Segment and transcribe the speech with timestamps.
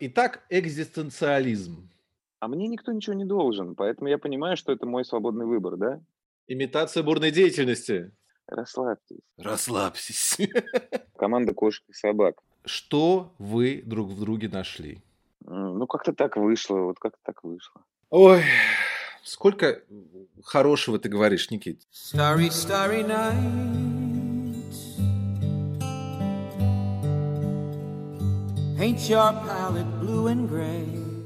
[0.00, 1.88] Итак, экзистенциализм.
[2.40, 6.00] А мне никто ничего не должен, поэтому я понимаю, что это мой свободный выбор, да?
[6.46, 8.12] Имитация бурной деятельности.
[8.46, 9.20] Расслабьтесь.
[9.38, 10.36] Расслабьтесь.
[11.16, 12.42] Команда кошек и собак.
[12.64, 15.02] Что вы друг в друге нашли?
[15.40, 17.82] Ну, как-то так вышло, вот как-то так вышло.
[18.10, 18.42] Ой,
[19.22, 19.82] сколько
[20.42, 21.82] хорошего ты говоришь, Никит.
[21.92, 24.03] Starry, starry night.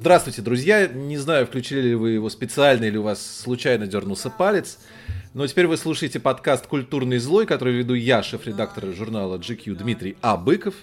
[0.00, 0.86] Здравствуйте, друзья.
[0.86, 4.78] Не знаю, включили ли вы его специально или у вас случайно дернулся палец.
[5.34, 10.76] Но теперь вы слушаете подкаст «Культурный злой», который веду я, шеф-редактор журнала GQ Дмитрий Абыков.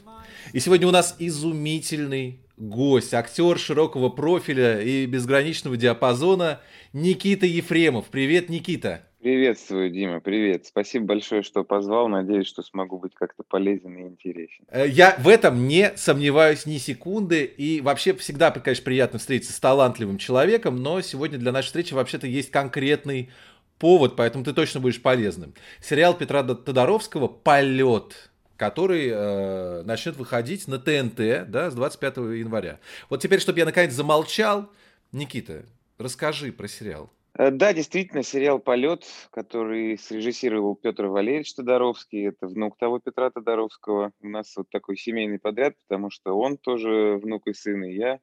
[0.52, 6.59] И сегодня у нас изумительный гость, актер широкого профиля и безграничного диапазона
[6.91, 8.07] Никита Ефремов.
[8.07, 9.07] Привет, Никита.
[9.25, 10.67] Приветствую, Дима, привет.
[10.67, 12.07] Спасибо большое, что позвал.
[12.07, 14.66] Надеюсь, что смогу быть как-то полезен и интересен.
[14.67, 17.43] Э, я в этом не сомневаюсь ни секунды.
[17.43, 22.27] И вообще всегда, конечно, приятно встретиться с талантливым человеком, но сегодня для нашей встречи вообще-то
[22.27, 23.31] есть конкретный
[23.80, 25.55] повод, поэтому ты точно будешь полезным.
[25.81, 32.80] Сериал Петра Тодоровского «Полет», который э, начнет выходить на ТНТ да, с 25 января.
[33.09, 34.69] Вот теперь, чтобы я наконец замолчал,
[35.11, 35.66] Никита,
[35.97, 37.09] расскажи про сериал.
[37.38, 44.11] Э, да, действительно, сериал «Полет», который срежиссировал Петр Валерьевич Тодоровский, это внук того Петра Тодоровского.
[44.22, 48.19] У нас вот такой семейный подряд, потому что он тоже внук и сын, и я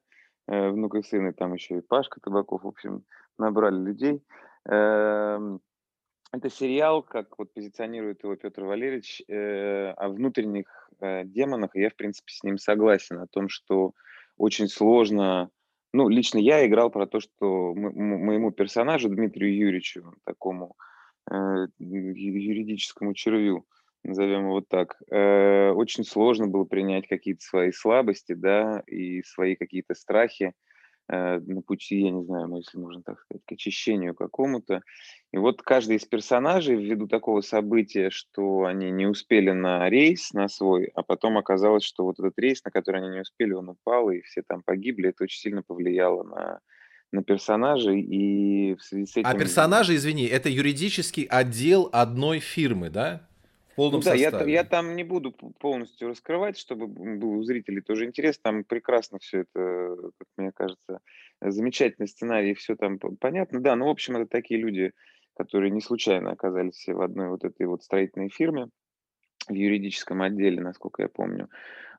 [0.49, 3.05] э, внук и сын, и там еще и Пашка Табаков, в общем,
[3.39, 4.23] набрали людей.
[4.67, 5.61] Эм,
[6.33, 11.97] это сериал, как вот позиционирует его Петр Валерьевич, э, о внутренних демонах, и я, в
[11.97, 13.93] принципе, с ним согласен, о том, что
[14.37, 15.51] очень сложно
[15.93, 20.77] ну, лично я играл про то, что моему персонажу, Дмитрию Юрьевичу, такому
[21.31, 23.67] э, юридическому червю,
[24.03, 29.95] назовем его так, э, очень сложно было принять какие-то свои слабости, да, и свои какие-то
[29.95, 30.55] страхи,
[31.09, 34.83] на пути, я не знаю, ну, если можно так сказать, к очищению какому-то.
[35.33, 40.49] И вот каждый из персонажей, ввиду такого события, что они не успели на рейс, на
[40.49, 44.11] свой, а потом оказалось, что вот этот рейс, на который они не успели, он упал,
[44.11, 46.61] и все там погибли, это очень сильно повлияло на,
[47.13, 49.31] на персонажей, и в связи с а этим...
[49.31, 53.29] А персонажи, извини, это юридический отдел одной фирмы, да?
[53.73, 54.53] В полном ну, да, составе.
[54.53, 58.39] Я, я там не буду полностью раскрывать, чтобы было у зрителей тоже интерес.
[58.39, 61.01] Там прекрасно все это, как мне кажется,
[61.41, 63.61] замечательный сценарий, все там понятно.
[63.61, 64.93] Да, ну, в общем, это такие люди,
[65.35, 68.69] которые не случайно оказались в одной вот этой вот строительной фирме
[69.49, 71.49] в юридическом отделе, насколько я помню.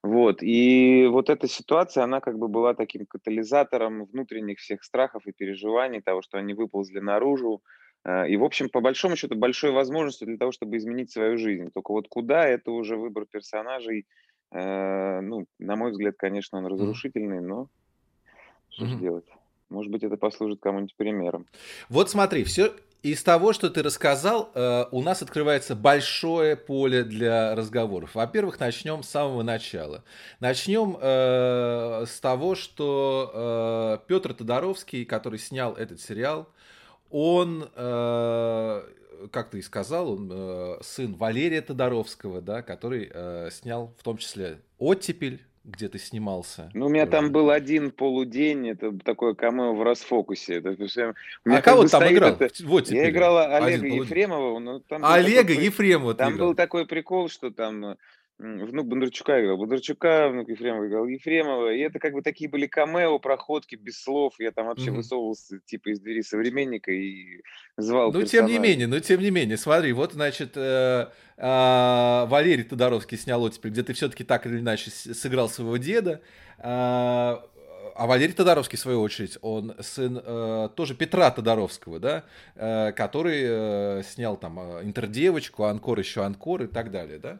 [0.03, 0.43] Вот.
[0.43, 6.01] И вот эта ситуация, она как бы была таким катализатором внутренних всех страхов и переживаний,
[6.01, 7.63] того, что они выползли наружу,
[8.05, 11.69] и, в общем, по большому счету, большой возможностью для того, чтобы изменить свою жизнь.
[11.73, 14.05] Только вот куда, это уже выбор персонажей.
[14.51, 17.69] Э, ну, на мой взгляд, конечно, он разрушительный, но
[18.69, 19.25] что же делать?
[19.69, 21.47] Может быть, это послужит кому-нибудь примером.
[21.89, 27.55] Вот смотри, все из того, что ты рассказал, э, у нас открывается большое поле для
[27.55, 28.15] разговоров.
[28.15, 30.03] Во-первых, начнем с самого начала.
[30.39, 36.47] Начнем э, с того, что э, Петр Тодоровский, который снял этот сериал,
[37.13, 38.81] он, э,
[39.31, 44.17] как ты и сказал, он э, сын Валерия Тодоровского, да, который э, снял в том
[44.17, 46.71] числе «Оттепель», где ты снимался.
[46.73, 50.55] Ну, у меня там был один полудень, это такое камео в расфокусе.
[50.55, 51.13] Это, все,
[51.45, 52.31] а кого там играл?
[52.31, 52.49] Это...
[52.65, 54.59] Вот Я играл Олега Ефремова.
[54.59, 55.65] Но там Олега такой...
[55.65, 57.95] Ефремова Там был такой прикол, что там
[58.39, 63.19] внук Бондарчука играл Бондарчука, внук Ефремова играл Ефремова, и это как бы такие были камео,
[63.19, 64.95] проходки без слов, я там вообще mm-hmm.
[64.95, 67.41] высовывался типа из двери современника и
[67.77, 68.29] звал Ну, персонажа.
[68.29, 71.07] тем не менее, ну, тем не менее, смотри, вот, значит, э,
[71.37, 76.21] э, Валерий Тодоровский снял оттепель, где ты все-таки так или иначе сыграл своего деда,
[76.57, 77.37] э,
[77.95, 82.23] а Валерий Тодоровский, в свою очередь, он сын э, тоже Петра Тодоровского, да,
[82.55, 87.39] э, который э, снял там э, интердевочку, анкор еще анкор и так далее, да.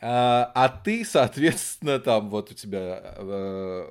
[0.00, 3.86] А, а ты, соответственно, там вот у тебя э,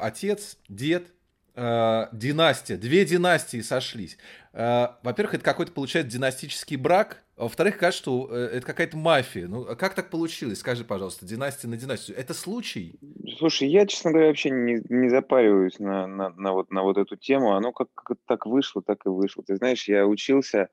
[0.00, 1.06] отец, дед,
[1.54, 4.18] э, династия, две династии сошлись.
[4.52, 9.48] Э, во-первых, это какой-то получается династический брак, а во-вторых, кажется, что э, это какая-то мафия.
[9.48, 10.60] Ну, а как так получилось?
[10.60, 12.16] Скажи, пожалуйста, династия на династию.
[12.16, 12.98] Это случай?
[13.38, 17.16] Слушай, я, честно говоря, вообще не, не запариваюсь на, на, на, вот, на вот эту
[17.16, 17.54] тему.
[17.54, 19.42] Оно как, как так вышло, так и вышло.
[19.42, 20.68] Ты знаешь, я учился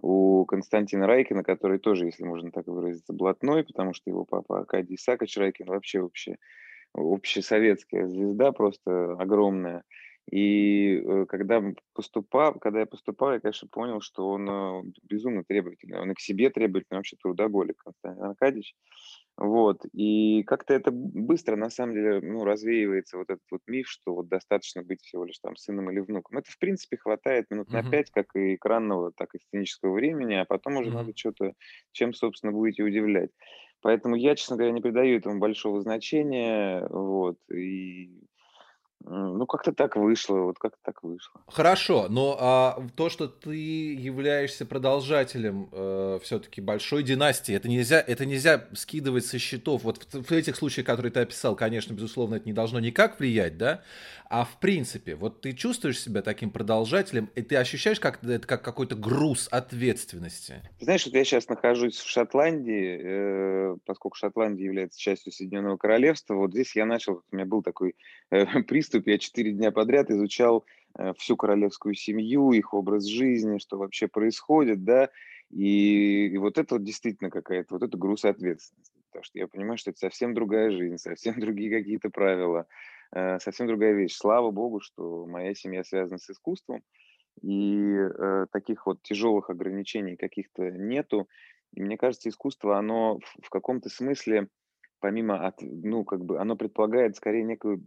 [0.00, 4.96] у Константина Райкина, который тоже, если можно так выразиться, блатной, потому что его папа Аркадий
[4.96, 6.36] Исакович Райкин вообще вообще
[6.94, 9.82] общесоветская звезда, просто огромная.
[10.30, 11.62] И э, когда
[11.94, 16.00] поступал, когда я поступал, я, конечно, понял, что он э, безумно требовательный.
[16.00, 18.74] Он и к себе требовательный, вообще трудоголик Константин Аркадьевич.
[19.38, 24.14] Вот, и как-то это быстро, на самом деле, ну, развеивается вот этот вот миф, что
[24.14, 26.38] вот достаточно быть всего лишь там сыном или внуком.
[26.38, 30.46] Это, в принципе, хватает минут на пять, как и экранного, так и сценического времени, а
[30.46, 31.52] потом уже надо что-то,
[31.92, 33.30] чем, собственно, будете удивлять.
[33.82, 38.22] Поэтому я, честно говоря, не придаю этому большого значения, вот, и,
[39.04, 41.40] ну, как-то так вышло, вот как-то так вышло.
[41.46, 48.26] Хорошо, но, а, то, что ты являешься продолжателем, э, всё-таки большой династии, это нельзя это
[48.26, 49.84] нельзя скидывать со счетов.
[49.84, 53.56] Вот в в этих случаях, которые ты описал, конечно, безусловно, это не должно никак влиять,
[53.56, 53.82] да?
[54.28, 58.62] А в принципе, вот ты чувствуешь себя таким продолжателем, и ты ощущаешь как это как
[58.62, 60.62] какой-то груз ответственности?
[60.80, 66.50] Знаешь, вот я щас нахожусь в Шотландии, э, поскольку Шотландия является частью Соединенного Королевства, вот
[66.50, 67.94] здесь я начал, у меня был такой,
[68.30, 68.44] э,
[68.86, 70.64] приступ, я 4 дня подряд изучал,
[70.98, 75.10] э, всю королевскую семью, их образ жизни, что вообще происходит, да.
[75.50, 79.78] И и вот это вот действительно какая-то, вот это груз ответственности, потому что я понимаю,
[79.78, 82.66] что это совсем другая жизнь, совсем другие какие-то правила,
[83.12, 84.14] э, совсем другая вещь.
[84.16, 86.82] Слава богу, что моя семья связана с искусством,
[87.42, 91.28] и, э, таких вот тяжелых ограничений каких-то нету.
[91.74, 94.48] И мне кажется, искусство, оно в в каком-то смысле,
[95.00, 97.82] помимо от ну, как бы, оно предполагает скорее некую,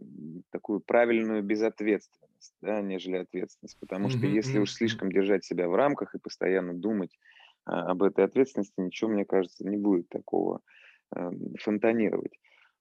[0.50, 3.78] такую правильную безответственность, да, нежели ответственность.
[3.80, 7.18] Потому что если уж слишком держать себя в рамках и постоянно думать,
[7.66, 10.60] а, об этой ответственности, ничего, мне кажется, не будет такого,
[11.14, 12.32] эм, фонтанировать.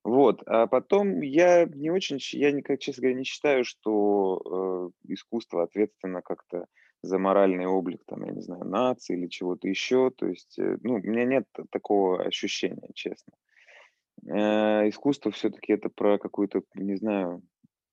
[0.04, 5.64] Вот, а потом я не очень я никак, честно говоря, не считаю, что, э, искусство
[5.64, 6.68] ответственно как-то
[7.02, 10.10] за моральный облик, там, я не знаю, нации или чего-то еще.
[10.12, 13.34] То есть, э, ну, у меня нет такого ощущения, честно.
[13.34, 13.49] Э,
[14.26, 17.42] искусство всё-таки это про какую-то, не знаю,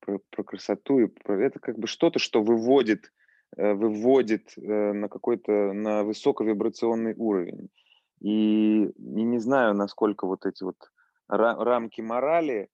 [0.00, 3.12] про про красоту и про это как бы что-то, что выводит,
[3.56, 7.68] э, выводит, э, на какой-то, на высоковибрационный уровень.
[8.20, 10.76] И и не знаю, насколько вот эти вот
[11.28, 12.68] ра рамки морали,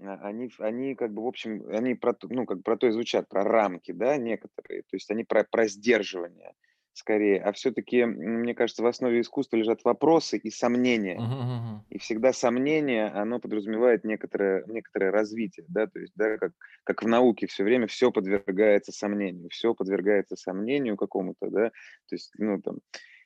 [0.00, 3.28] а, они они как бы, в общем, они про ну, как про то и звучат,
[3.28, 4.82] про рамки, да, некоторые.
[4.82, 6.52] То есть они про про сдерживание
[6.98, 7.40] скорее.
[7.42, 8.10] А всё-таки, м,
[8.42, 11.24] мне кажется, в основе искусства лежат вопросы и сомнения.
[11.24, 11.88] Мгм, мгм.
[11.90, 15.86] И всегда сомнение, оно подразумевает некоторое некоторое развитие, да.
[15.88, 16.52] То есть, да, как
[16.84, 21.70] как в науке всё время всё подвергается сомнению, всё подвергается сомнению какому-то, да.
[22.08, 22.78] То есть, ну, там,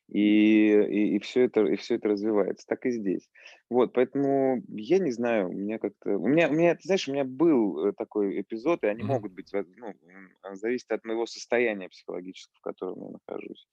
[0.09, 2.67] и и и всё это и всё это развивается.
[2.67, 3.29] Так и здесь.
[3.71, 7.13] Вот, поэтому я не знаю, у меня как-то у меня у меня, ты знаешь, у
[7.13, 9.05] меня был, э, такой эпизод, и они Мгм.
[9.05, 13.67] могут быть, ну, м, зависит от моего состояния психологического, в котором я нахожусь.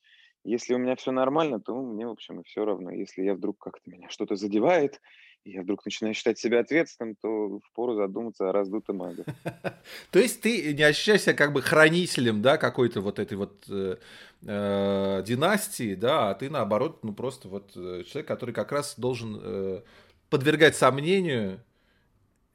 [0.45, 2.91] Если у меня всё нормально, то мне, в общем, и всё равно.
[2.91, 5.01] Если я вдруг как-то меня что-то задевает,
[5.43, 9.23] и я вдруг начинаю считать себя ответственным, то впору задуматься о раздутом эго.
[10.11, 13.97] То есть ты не ощущаешь себя как бы хранителем, да, какой-то вот этой вот, э,
[14.43, 19.83] э, династии, да, а ты, наоборот, ну, просто вот, э, человек, который как раз должен,
[20.29, 21.59] подвергать сомнению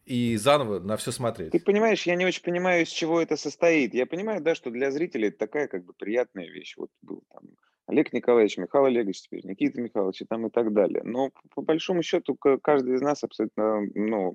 [0.04, 1.50] и заново на всё смотреть.
[1.50, 3.94] Ты понимаешь, я не очень понимаю, из чего это состоит.
[3.94, 6.74] Я понимаю, да, что для зрителей это такая как бы приятная вещь.
[6.76, 7.42] Вот был там
[7.86, 11.02] Олег Николаевич, Михаил Олегович, теперь Никита Михайлович и там и так далее.
[11.04, 14.34] Но по большому счету каждый из нас абсолютно, ну,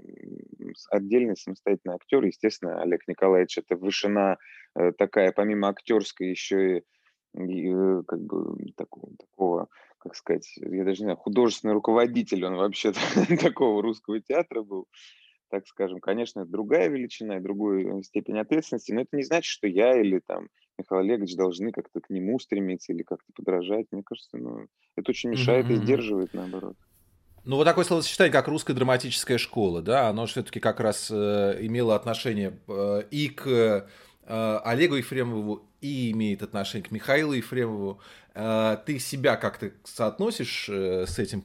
[0.91, 2.23] отдельный самостоятельный актер.
[2.23, 4.37] Естественно, Олег Николаевич- это вышина,
[4.75, 6.83] э, такая, помимо актерской, еще и
[7.37, 9.67] и, э, как бы такого такого,
[9.99, 12.99] как сказать, я даже не знаю, художественный руководитель он вообще-то
[13.53, 14.87] такого русского театра был,
[15.49, 15.99] так скажем.
[15.99, 20.21] Конечно, другая величина и другой, э, степень ответственности, но это не значит, что я или
[20.25, 20.47] там
[20.79, 23.87] Михаил Олегович должны как-то к нему стремиться или как-то подражать.
[23.91, 25.83] Мне кажется, ну, это очень мешает и мгм.
[25.83, 26.75] сдерживает, наоборот.
[27.45, 31.95] Ну, вот такое словосочетание, как русская драматическая школа, да, оно всё-таки как раз, э, имело
[31.95, 38.01] отношение, э, и к, э, Олегу Ефремову, и имеет отношение к Михаилу Ефремову.
[38.35, 41.43] Э, ты себя как-то соотносишь, э, с этим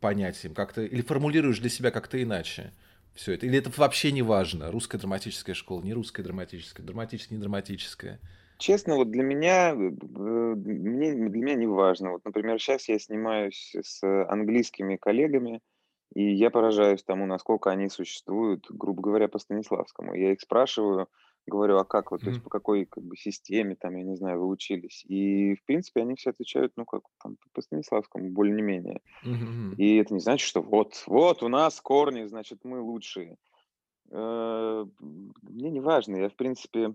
[0.00, 2.72] понятием как-то или формулируешь для себя как-то иначе
[3.14, 3.46] всё это?
[3.46, 8.20] Или это вообще неважно: русская драматическая школа, не русская драматическая, драматическая, не драматическая?
[8.58, 12.12] Честно, вот для меня, э, мне для меня неважно.
[12.12, 15.60] Вот, например, щас я снимаюсь с английскими коллегами,
[16.14, 20.14] и я поражаюсь тому, насколько они существуют, грубо говоря, по Станиславскому.
[20.14, 21.08] Я их спрашиваю,
[21.46, 24.40] говорю: "А как вы, то есть по какой как бы системе там, я не знаю,
[24.40, 28.62] вы учились?" И, в принципе, они все отвечают, ну, как там, по Станиславскому более не
[28.62, 29.00] менее.
[29.22, 29.78] Мгм, мгм.
[29.78, 33.38] И это не значит, что вот вот у нас корни, значит, мы лучшие.
[34.10, 36.16] Э, мне неважно.
[36.16, 36.94] Я, в принципе,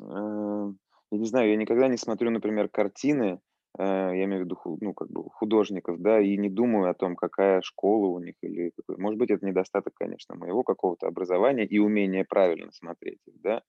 [0.00, 0.72] э,
[1.10, 3.40] я не знаю, я никогда не смотрю, например, картины,
[3.78, 7.16] э, я имею в виду ну, как бы художников, да, и не думаю о том,
[7.16, 11.78] какая школа у них или какой может быть, это недостаток, конечно, моего какого-то образования и
[11.78, 13.62] умения правильно смотреть их, да.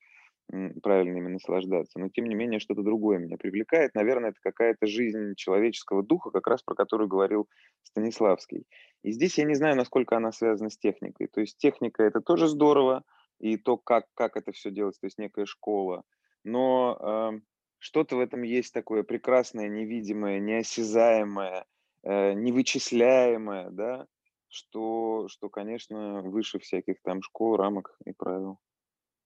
[0.84, 2.00] правильно ими наслаждаться.
[2.00, 3.96] Но, тем не менее, что-то другое меня привлекает.
[3.96, 7.48] Наверное, это какая-то жизнь человеческого духа, как раз про которую говорил
[7.84, 8.66] Станиславский.
[9.04, 11.28] И здесь я не знаю, насколько она связана с техникой.
[11.28, 13.04] То есть техника– это тоже здорово,
[13.40, 16.04] и то, как, как это все делается, то есть некая школа.
[16.44, 16.98] Но
[17.36, 17.40] э,
[17.80, 21.66] что-то в этом есть такое прекрасное, невидимое, неосязаемое,
[22.04, 24.08] э, невычисляемое, да,
[24.48, 28.60] что, что, конечно, выше всяких там школ, рамок и правил.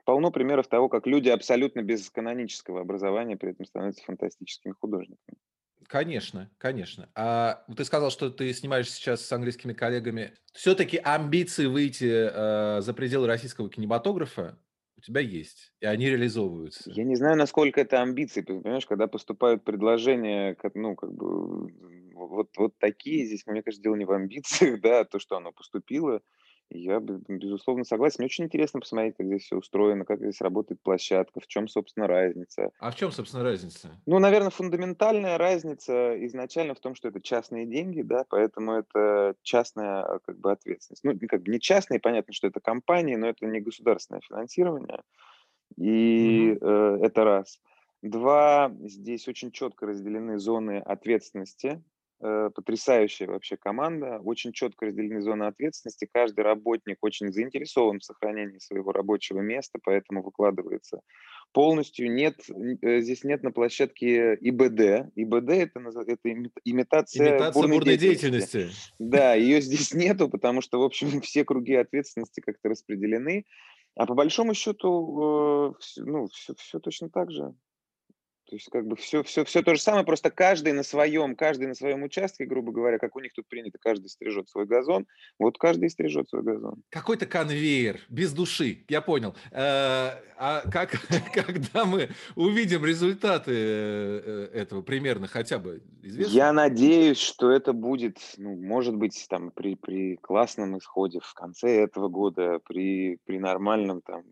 [0.06, 5.38] Полно примеров того, как люди абсолютно без канонического образования при этом становятся фантастическими художниками.
[5.88, 7.10] Конечно, конечно.
[7.16, 10.34] А ты сказал, что ты снимаешь сейчас с английскими коллегами.
[10.54, 14.58] Все-таки амбиции выйти э, за пределы российского кинематографа
[14.98, 16.98] у тебя есть, и они реализовываются.
[16.98, 21.72] Я не знаю, насколько это амбиции, понимаешь, когда поступают предложения, ну, как бы,
[22.14, 25.52] вот, вот такие здесь, мне кажется, дело не в амбициях, да, а то, что оно
[25.52, 26.22] поступило,
[26.70, 28.18] я, безусловно, согласен.
[28.20, 32.08] Мне очень интересно посмотреть, как здесь все устроено, как здесь работает площадка, в чем, собственно,
[32.08, 32.72] разница.
[32.80, 33.90] А в чем, собственно, разница?
[34.06, 40.02] Ну, наверное, фундаментальная разница изначально в том, что это частные деньги, да, поэтому это частная
[40.04, 41.04] а, как бы ответственность.
[41.04, 45.02] Ну, как бы не частные, понятно, что это компании, но это не государственное финансирование.
[45.78, 46.68] И угу.
[46.68, 47.60] э, это раз.
[48.02, 51.82] Два, здесь очень четко разделены зоны ответственности
[52.20, 58.92] потрясающая вообще команда, очень четко разделены зоны ответственности, каждый работник очень заинтересован в сохранении своего
[58.92, 61.02] рабочего места, поэтому выкладывается
[61.56, 62.12] полностью.
[62.12, 62.42] Нет,
[62.82, 65.12] э, здесь нет на площадке ИБД.
[65.16, 66.30] ИБД это, это
[66.66, 68.58] имитация, имитация бурной, бурной деятельности.
[68.58, 68.94] деятельности.
[69.00, 73.46] Да, ее здесь нету, потому что, в общем, все круги ответственности как-то распределены.
[73.96, 77.56] А по большому счету, э, ну, все, все точно так же.
[78.48, 81.68] То есть как бы все, все, все то же самое, просто каждый на своем, каждый
[81.68, 85.08] на своем участке, грубо говоря, как у них тут принято, каждый стрижет свой газон,
[85.40, 86.84] вот каждый стрижет свой газон.
[86.90, 89.36] Какой-то конвейер, без души, я понял.
[89.52, 90.92] Э, а как,
[91.34, 96.32] когда мы увидим результаты э, этого примерно хотя бы известно?
[96.32, 101.84] Я надеюсь, что это будет, ну, может быть, там при, при классном исходе в конце
[101.84, 104.24] этого года, при, при нормальном там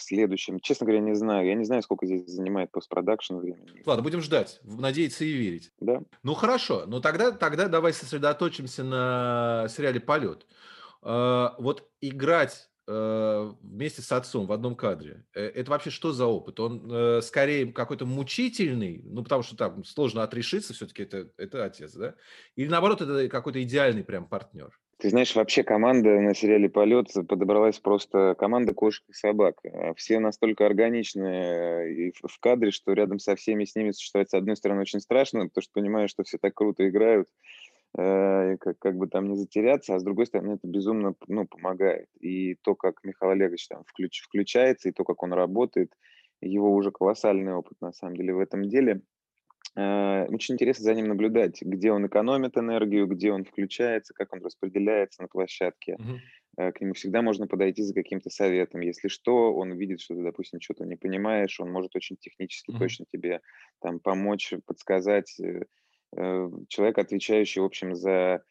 [0.00, 0.60] в следующем.
[0.60, 1.46] Честно говоря, не знаю.
[1.46, 3.82] Я не знаю, сколько здесь занимает постпродакшн времени.
[3.84, 5.70] Ладно, будем ждать, надеяться и верить.
[5.78, 6.02] Да.
[6.22, 10.46] Ну хорошо, ну тогда, тогда давай сосредоточимся на сериале «Полет».
[11.02, 15.24] А, вот играть э, вместе с отцом в одном кадре.
[15.34, 16.58] Э, это вообще что за опыт?
[16.60, 21.92] Он э, скорее какой-то мучительный, ну, потому что там сложно отрешиться, все-таки это, это отец,
[21.92, 22.14] да?
[22.56, 24.78] Или наоборот, это какой-то идеальный прям партнер?
[25.00, 29.58] Ты знаешь, вообще команда на сериале «Полет» подобралась просто команда кошек и собак.
[29.64, 34.56] А все настолько органичные в кадре, что рядом со всеми с ними существовать, с одной
[34.56, 37.28] стороны, очень страшно, потому что понимаешь, что все так круто играют,
[37.96, 42.08] э, как, как бы там не затеряться, а с другой стороны, это безумно ну, помогает.
[42.20, 45.94] И то, как Михаил Олегович там включ, включается, и то, как он работает,
[46.42, 49.19] его уже колоссальный опыт, на самом деле, в этом деле– Э,
[49.76, 55.22] очень интересно за ним наблюдать, где он экономит энергию, где он включается, как он распределяется
[55.22, 55.94] на площадке.
[55.94, 56.72] Угу.
[56.72, 58.80] К нему всегда можно подойти за каким-то советом.
[58.80, 62.80] Если что, он видит, что ты, допустим, что-то не понимаешь, он может очень технически угу.
[62.80, 63.40] точно тебе
[63.80, 65.40] там помочь, подсказать.
[66.16, 68.42] Э, человек, отвечающий, в общем, за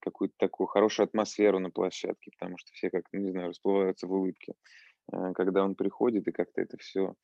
[0.00, 4.54] какую-то такую хорошую атмосферу на площадке, потому что все как, не знаю, расплываются в улыбке.
[5.12, 7.14] Э, когда он приходит и как-то это все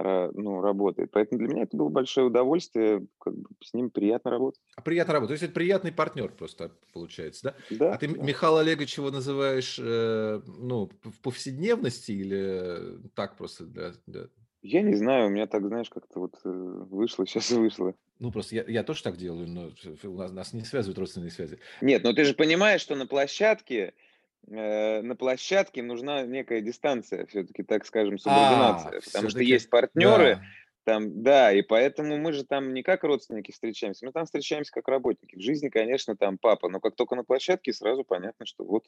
[0.00, 1.10] ну, работает.
[1.10, 4.60] Поэтому для меня это было большое удовольствие, как бы с ним приятно работать.
[4.76, 5.30] А приятно работать.
[5.30, 7.76] То есть это приятный партнер просто получается, да?
[7.76, 7.94] Да.
[7.94, 8.22] А ты да.
[8.22, 14.28] Михаила Олеговича его называешь э, ну, в повседневности или так просто для, для...
[14.62, 17.92] Я не знаю, у меня так, знаешь, как-то вот э, вышло, сейчас вышло.
[18.20, 19.70] Ну, просто я, я тоже так делаю, но
[20.04, 21.58] у нас, нас не связывают родственные связи.
[21.80, 23.94] Нет, но ты же понимаешь, что на площадке
[24.46, 30.36] на площадке нужна некая дистанция, все-таки, так скажем, а, субординация, а, потому что есть партнеры,
[30.36, 30.42] да.
[30.84, 34.88] там, да, и поэтому мы же там не как родственники встречаемся, мы там встречаемся как
[34.88, 35.36] работники.
[35.36, 38.86] В жизни, конечно, там папа, но как только на площадке, сразу понятно, что вот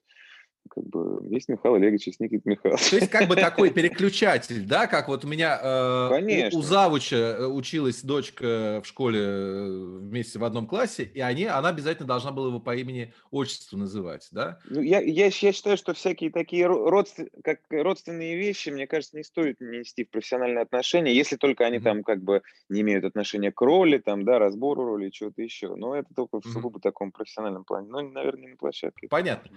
[0.69, 2.91] как бы есть Михаил Олегович, есть Никита Михайлович.
[2.91, 7.47] То есть как бы такой переключатель, да, как вот у меня э, у Завуча э,
[7.47, 12.49] училась дочка в школе э, вместе в одном классе, и они, она обязательно должна была
[12.49, 14.59] его по имени отчеству называть, да?
[14.69, 19.25] Ну, я, я, я считаю, что всякие такие родств, как родственные вещи, мне кажется, не
[19.25, 21.83] стоит нести в профессиональные отношения, если только они mm-hmm.
[21.83, 25.75] там как бы не имеют отношения к роли, там, да, разбору роли, чего-то еще.
[25.75, 26.83] Но это только в сугубо mm-hmm.
[26.83, 29.09] таком профессиональном плане, но, наверное, не на площадке.
[29.09, 29.51] Понятно.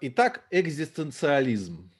[0.00, 1.90] Итак, экзистенциализм.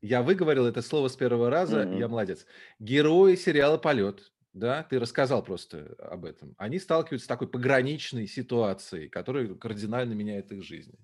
[0.00, 1.98] Я выговорил это слово с первого раза, mm-hmm.
[1.98, 2.46] я молодец.
[2.78, 6.54] Герои сериала «Полет», да, ты рассказал просто об этом.
[6.56, 10.96] Они сталкиваются с такой пограничной ситуацией, которая кардинально меняет их жизнь.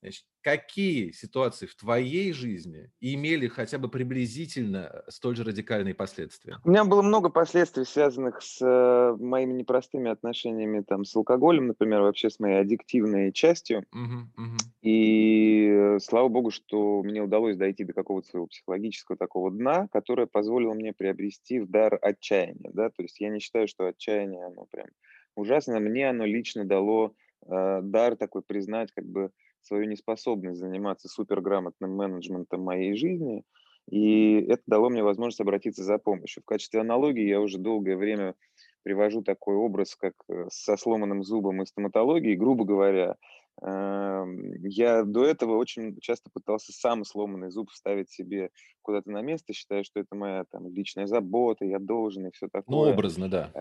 [0.00, 6.58] Значит, какие ситуации в твоей жизни имели хотя бы приблизительно столь же радикальные последствия?
[6.64, 12.02] У меня было много последствий, связанных с э, моими непростыми отношениями там, с алкоголем, например,
[12.02, 13.84] вообще с моей аддиктивной частью.
[13.92, 14.58] Мгм, мгм.
[14.82, 20.26] И э, слава богу, что мне удалось дойти до какого-то своего психологического такого дна, которое
[20.26, 22.70] позволило мне приобрести в дар отчаяния.
[22.72, 22.90] Да?
[22.90, 24.86] То есть я не считаю, что отчаяние, оно прям
[25.34, 25.80] ужасно.
[25.80, 27.14] Мне оно лично дало
[27.46, 29.32] э, дар такой признать как бы
[29.68, 33.44] свою неспособность заниматься суперграмотным менеджментом моей жизни,
[33.90, 36.42] и это дало мне возможность обратиться за помощью.
[36.42, 38.34] В качестве аналогии я уже долгое время
[38.82, 42.36] привожу такой образ, как э, со сломанным зубом и стоматологией.
[42.36, 43.16] Грубо говоря,
[43.62, 48.50] эм, я до этого очень часто пытался сам сломанный зуб вставить себе
[48.82, 52.78] куда-то на место, считая, что это моя там личная забота, я должен и все Ну,
[52.78, 52.88] такое.
[52.88, 53.52] образно, да.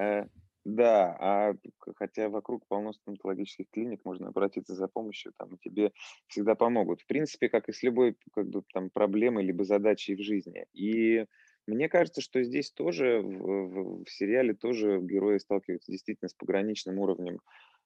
[0.69, 1.53] Да, а
[1.95, 5.91] хотя вокруг полно стоматологических клиник, можно обратиться за помощью, там, тебе
[6.27, 7.00] всегда помогут.
[7.01, 10.65] В принципе, как и с любой, как бы, там, проблемой либо задачей в жизни.
[10.74, 11.25] И
[11.67, 17.00] мне кажется, что здесь тоже, в в в сериале тоже герои сталкиваются действительно с пограничным
[17.00, 17.39] уровнем,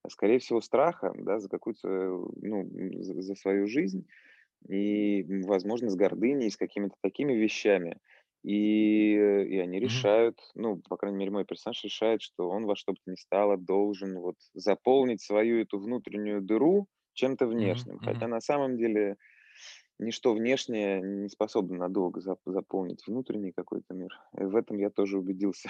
[0.04, 2.68] а, скорее всего, страха, да, за какую-то, э, ну,
[3.04, 4.08] за за свою жизнь
[4.70, 8.00] и, возможно, с гордыней, с какими-то такими вещами.
[8.44, 10.08] И, э, и они Мгм.
[10.10, 13.16] решают, ну, по крайней мере, мой персонаж решает, что он во что бы то ни
[13.16, 18.00] стало должен вот заполнить свою эту внутреннюю дыру чем-то внешним.
[18.00, 18.30] Хотя Мгм.
[18.30, 19.18] на самом деле
[20.00, 24.12] ничто внешнее не способно надолго зап- заполнить внутренний какой-то мир.
[24.40, 25.70] И в этом я тоже убедился.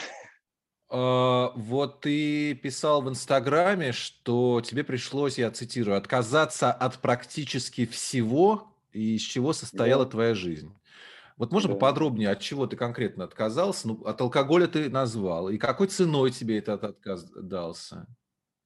[0.90, 8.74] А, вот ты писал в "Инстаграме", что тебе пришлось, я цитирую: "Отказаться от практически всего,
[8.92, 10.74] из чего состояла Да, твоя жизнь".
[11.42, 11.76] Вот можно да.
[11.76, 13.88] поподробнее, от чего ты конкретно отказался?
[13.88, 15.50] Ну, от алкоголя ты назвал.
[15.50, 18.06] И какой ценой тебе этот отказ дался?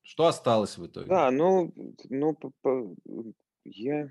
[0.04, 1.12] Что осталось в итоге?
[1.12, 1.72] Да, ну,
[2.10, 2.96] ну, п- п-
[3.64, 4.10] я,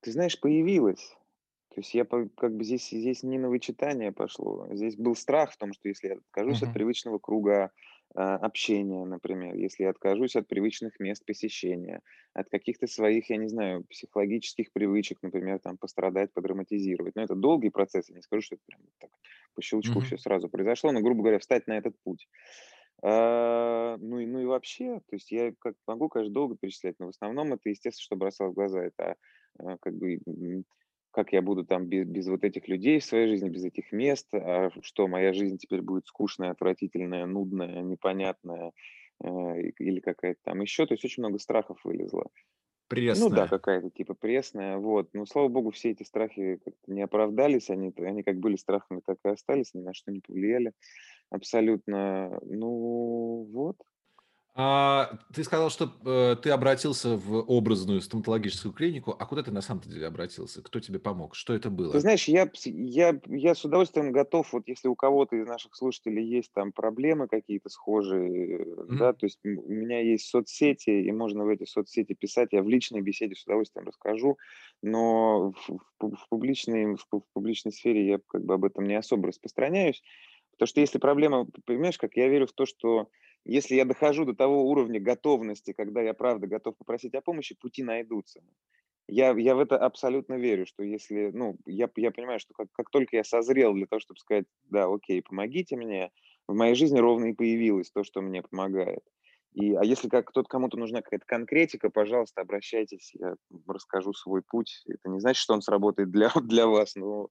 [0.00, 1.16] ты знаешь, появилась.
[1.70, 4.68] То есть я по как бы здесь здесь не на вычитание пошло.
[4.72, 6.72] Здесь был страх в том, что если я откажусь от Мгм.
[6.72, 7.72] привычного круга,
[8.14, 12.00] общения, например, если я откажусь от привычных мест посещения,
[12.34, 17.14] от каких-то своих, я не знаю, психологических привычек, например, там пострадать, подраматизировать.
[17.16, 19.10] Но это долгий процесс, я не скажу, что это прям так
[19.54, 20.02] по щелчку Мгм.
[20.02, 22.28] все сразу произошло, но, грубо говоря, встать на этот путь.
[23.02, 27.06] А, ну и ну и вообще, то есть я как могу, конечно, долго перечислять, но
[27.06, 28.84] в основном это, естественно, что бросалось в глаза.
[28.84, 29.16] Это,
[29.58, 30.18] а, как бы,
[31.12, 34.28] как я буду там без, без вот этих людей в своей жизни, без этих мест,
[34.32, 38.72] а что моя жизнь теперь будет скучная, отвратительная, нудная, непонятная,
[39.22, 39.28] э,
[39.78, 40.86] или какая-то там еще.
[40.86, 42.26] То есть очень много страхов вылезло.
[43.14, 43.48] Ну да, Пресная.
[43.48, 45.10] какая-то типа пресная, вот.
[45.14, 49.18] Но, слава богу, все эти страхи как-то не оправдались, они, они как были страхами, так
[49.24, 50.72] и остались, ни на что не повлияли
[51.30, 52.38] абсолютно.
[52.44, 53.76] Ну вот,
[54.54, 59.12] А, ты сказал, что, э, ты обратился в образную стоматологическую клинику.
[59.18, 60.62] А куда ты на самом-то деле обратился?
[60.62, 61.34] Кто тебе помог?
[61.34, 62.00] Что это Ты было?
[62.00, 66.50] знаешь, я, я, я с удовольствием готов, вот если у кого-то из наших слушателей есть
[66.54, 71.48] там проблемы какие-то схожие, э, да, то есть у меня есть соцсети, и можно в
[71.48, 74.38] эти соцсети писать, я в личной беседе с удовольствием расскажу,
[74.80, 78.94] но в, в в публичной, в, в публичной сфере я как бы об этом не
[78.94, 80.02] особо распространяюсь,
[80.52, 83.08] потому что если проблема, понимаешь, как я верю в то, что
[83.44, 87.82] если я дохожу до того уровня готовности, когда я правда готов попросить о помощи, пути
[87.82, 88.42] найдутся.
[89.08, 92.90] Я я в это абсолютно верю, что если, ну, я я понимаю, что как как
[92.90, 96.10] только я созрел для того, чтобы сказать: "Да, окей, помогите мне",
[96.48, 99.02] в моей жизни ровно и появилось то, что мне помогает.
[99.54, 103.34] И, а если как кто-то кому-то нужна какая-то конкретика, пожалуйста, обращайтесь, я
[103.66, 104.82] расскажу свой путь.
[104.88, 107.28] Это не значит, что он сработает для для вас, но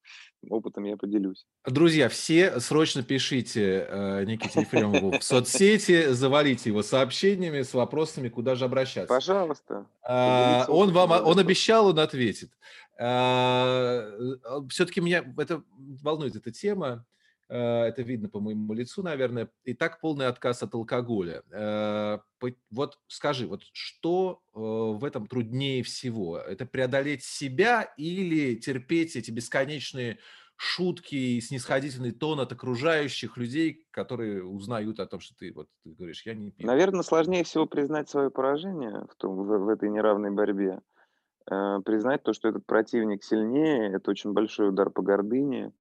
[0.47, 1.45] опытом я поделюсь.
[1.65, 8.53] Друзья, все срочно пишите, э, Никите Ефремову в соцсети, завалите его сообщениями с вопросами, куда
[8.55, 9.13] же обращаться.
[9.13, 12.51] Пожалуйста, А, он вам, а, он обещал, он ответит.
[14.69, 15.63] Все-таки меня это
[16.03, 17.05] волнует эта тема.
[17.51, 19.49] Э, Это видно по моему лицу, наверное.
[19.63, 21.43] И так полный отказ от алкоголя.
[21.51, 22.19] Э,
[22.71, 26.37] Вот скажи, вот что э, в этом труднее всего?
[26.37, 30.17] Это преодолеть себя или терпеть эти бесконечные
[30.55, 35.91] шутки и снисходительный тон от окружающих людей, которые узнают о том, что ты вот ты
[35.95, 36.67] говоришь, я не пью.
[36.67, 40.79] Наверно, сложнее всего признать свое поражение в том в в этой неравной борьбе.
[41.45, 45.73] Признать то, что этот противник сильнее, это очень большой удар по гордыне.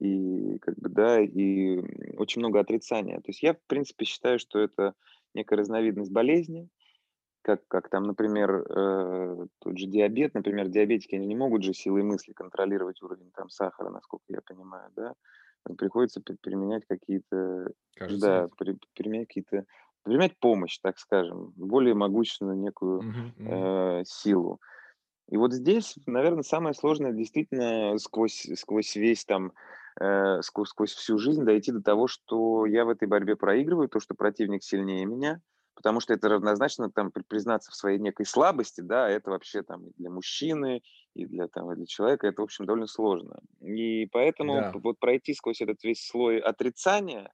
[0.00, 1.78] И как бы, да, и,
[2.18, 3.16] очень много отрицания.
[3.18, 4.94] То есть я, в принципе, считаю, что это
[5.34, 6.68] некая разновидность болезни,
[7.42, 10.34] как как там, например, э, тот же диабет.
[10.34, 14.90] Например, диабетики, они не могут же силой мысли контролировать уровень там сахара, насколько я понимаю,
[14.96, 15.14] да.
[15.78, 19.64] Приходится применять какие-то, Кажется, да, при применять какие-то
[20.02, 23.32] применять помощь, так скажем, более могущественную некую, мгм.
[23.46, 24.60] э, силу.
[25.30, 29.52] И вот здесь, наверное, самое сложное действительно сквозь, сквозь весь там,
[30.00, 34.00] э, сквозь, сквозь всю жизнь дойти до того, что я в этой борьбе проигрываю, то,
[34.00, 35.40] что противник сильнее меня,
[35.74, 39.92] потому что это равнозначно там признаться в своей некой слабости, да, это вообще там и
[39.96, 40.82] для мужчины,
[41.14, 43.38] и для, там, и для человека, это, в общем, довольно сложно.
[43.60, 44.72] И поэтому Да.
[44.72, 47.32] вот пройти сквозь этот весь слой отрицания,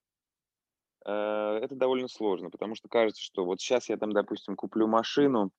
[1.05, 5.51] э, это довольно сложно, потому что кажется, что вот сейчас я там, допустим, куплю машину,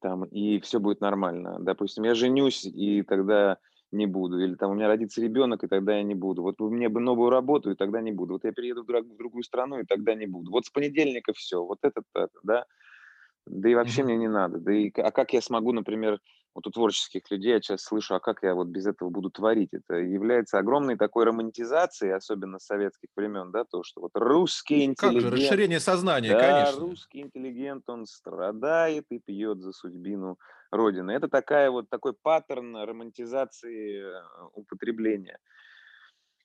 [0.00, 1.58] там, и все будет нормально.
[1.60, 3.58] Допустим, я женюсь, и тогда
[3.92, 4.38] не буду.
[4.38, 6.42] Или там у меня родится ребенок, и тогда я не буду.
[6.42, 8.34] Вот у меня бы новую работу, и тогда не буду.
[8.34, 10.50] Вот я перееду в, друг- в другую страну, и тогда не буду.
[10.50, 11.64] Вот с понедельника все.
[11.64, 12.64] Вот это, это, да.
[13.46, 14.04] Да и вообще Мгм.
[14.04, 14.58] мне не надо.
[14.58, 16.20] Да и а как я смогу, например,
[16.54, 19.70] вот у творческих людей я сейчас слышу, а как я вот без этого буду творить?
[19.72, 25.18] Это является огромной такой романтизацией, особенно с советских времен, да, то, что вот русский Как
[25.20, 26.76] же, интеллигент, расширение сознания, да, конечно.
[26.76, 30.38] русский интеллигент, он страдает и пьет за судьбину
[30.70, 31.10] Родины.
[31.10, 35.38] Это такая вот такой паттерн романтизации э, употребления.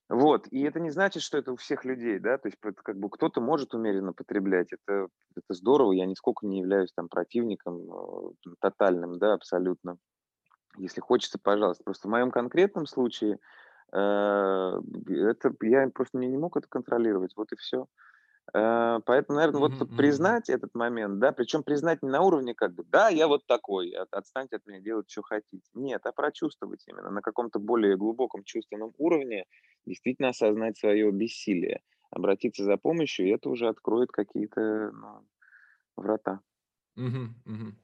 [0.08, 3.10] Вот, и это не значит, что это у всех людей, да, то есть как бы
[3.10, 9.18] кто-то может умеренно потреблять, это, это здорово, я нисколько не являюсь там противником э, тотальным,
[9.18, 9.98] да, абсолютно.
[10.78, 11.84] Если хочется, пожалуйста.
[11.84, 13.40] Просто в моем конкретном случае
[13.94, 17.88] э, это я просто не, не мог это контролировать, вот и все.
[18.54, 19.96] Э, поэтому, наверное, вот Мгм, мгм.
[19.96, 23.90] признать этот момент, да, причем признать не на уровне как бы, да, я вот такой,
[23.92, 25.70] от- отстаньте от меня, делать, что хотите.
[25.74, 29.46] Нет, а прочувствовать именно на каком-то более глубоком чувственном уровне,
[29.86, 31.82] действительно осознать свое бессилие,
[32.12, 35.28] обратиться за помощью, и это уже откроет какие-то ну,
[35.98, 36.42] врата.
[36.96, 37.80] Мгм.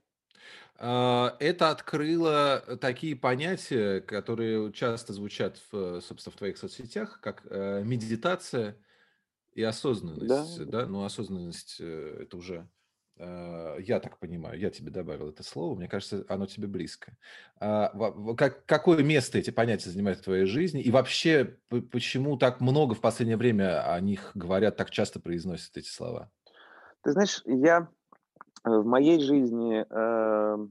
[0.78, 7.84] А, Это открыло такие понятия, которые часто звучат, в, собственно, в твоих соцсетях, как э,
[7.86, 8.78] медитация
[9.54, 10.66] и Да, осознанность.
[10.66, 10.86] Да?
[10.86, 12.70] Ну, осознанность э, это уже,
[13.18, 17.18] э, я так понимаю, я тебе добавил это слово, мне кажется, оно тебе близко.
[17.60, 17.90] А,
[18.36, 20.82] как- Какое место эти понятия занимают в твоей жизни?
[20.82, 21.58] И вообще,
[21.92, 26.32] почему так много в последнее время о них говорят, так часто произносят эти слова?
[27.04, 27.90] Ты знаешь, я
[28.66, 30.68] э, в моей жизни э,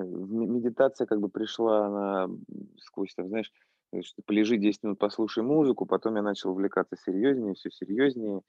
[0.00, 2.28] медитация как бы пришла, она
[2.80, 3.52] сквозь, там, знаешь,
[4.02, 8.42] что полежи 10 минут, послушай музыку, потом я начал увлекаться серьезнее, все серьезнее,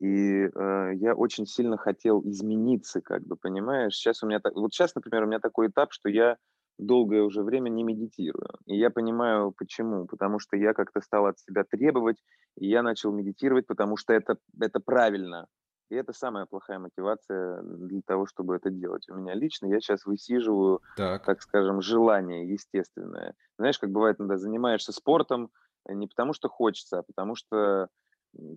[0.00, 3.94] и э, я очень сильно хотел измениться, как бы, понимаешь?
[3.94, 6.36] Сейчас у меня, так, вот сейчас, например, у меня такой этап, что я
[6.78, 8.50] долгое уже время не медитирую.
[8.66, 10.06] И я понимаю, почему.
[10.06, 12.18] Потому что я как-то стал от себя требовать,
[12.58, 15.46] и я начал медитировать, потому что это, это правильно.
[15.90, 19.08] И это самая плохая мотивация для того, чтобы это делать.
[19.08, 21.22] У меня лично я сейчас высиживаю, Так.
[21.24, 23.34] так скажем, желание естественное.
[23.58, 25.50] Знаешь, как бывает, иногда занимаешься спортом
[25.88, 27.88] э, не потому, что хочется, а потому что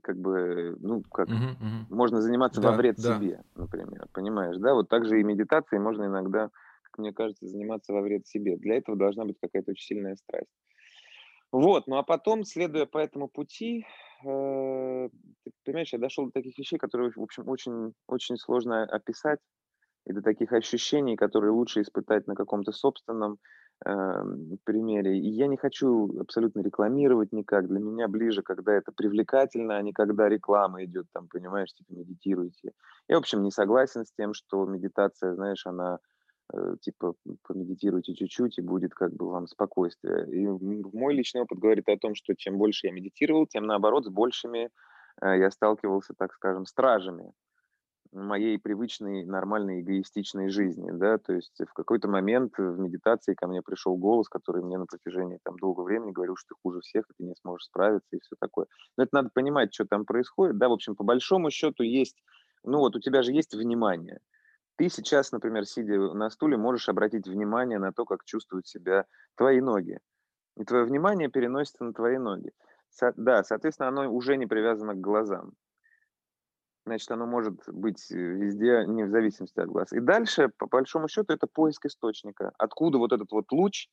[0.03, 1.87] как бы, ну, как Мгм, мгм.
[1.89, 3.15] можно заниматься во Да, вред да.
[3.17, 4.73] себе, например, понимаешь, да?
[4.73, 6.49] Вот так же и медитацией можно иногда,
[6.83, 8.57] как мне кажется, заниматься во вред себе.
[8.57, 10.49] Для этого должна быть какая-то очень сильная страсть.
[11.51, 13.85] Вот, ну а потом, следуя по этому пути,
[14.23, 15.09] э,
[15.43, 19.39] ты понимаешь, я дошел до таких вещей, которые, в общем, очень, очень сложно описать,
[20.05, 23.37] и до таких ощущений, которые лучше испытать на каком-то собственном
[23.85, 25.17] эм, примере.
[25.19, 27.67] И я не хочу абсолютно рекламировать никак.
[27.67, 32.71] Для меня ближе, когда это привлекательно, а не когда реклама идет, там, понимаешь, типа медитируйте.
[33.07, 36.18] Я, в общем, не согласен с тем, что медитация, знаешь, она э,
[36.81, 40.27] типа помедитируйте чуть-чуть и будет как бы вам спокойствие.
[40.31, 44.09] И мой личный опыт говорит о том, что чем больше я медитировал, тем наоборот с
[44.09, 44.69] большими
[45.21, 47.33] э, я сталкивался, так скажем, стражами
[48.11, 53.61] моей привычной, нормальной, эгоистичной жизни, да, то есть в какой-то момент в медитации ко мне
[53.61, 57.13] пришел голос, который мне на протяжении там долгого времени говорил, что ты хуже всех, и
[57.17, 58.65] ты не сможешь справиться и все такое.
[58.97, 62.17] Но это надо понимать, что там происходит, да, в общем, по большому счету есть,
[62.63, 64.19] ну вот у тебя же есть внимание,
[64.79, 69.59] ты сейчас, например, сидя на стуле, можешь обратить внимание на то, как чувствуют себя твои
[69.59, 69.99] ноги,
[70.55, 72.53] и твое внимание переносится на твои ноги.
[72.89, 75.51] Со- да, соответственно, оно уже не привязано к глазам.
[76.85, 79.91] Значит, оно может быть э, везде, не в зависимости от глаз.
[79.91, 82.53] И дальше, по большому счету, это поиск источника.
[82.57, 83.89] Откуда вот этот вот луч,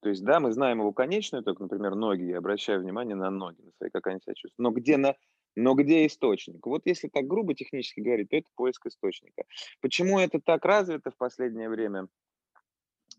[0.00, 3.62] то есть, да, мы знаем его конечную, только, например, ноги, я обращаю внимание на ноги,
[3.62, 4.58] на свои, как они себя чувствуют.
[4.58, 5.14] Но где, на,
[5.56, 6.64] но где источник?
[6.66, 9.44] Вот если так грубо технически говорить, то это поиск источника.
[9.80, 12.08] Почему это так развито в последнее время?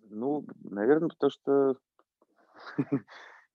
[0.04, 1.78] Ну, наверное, потому что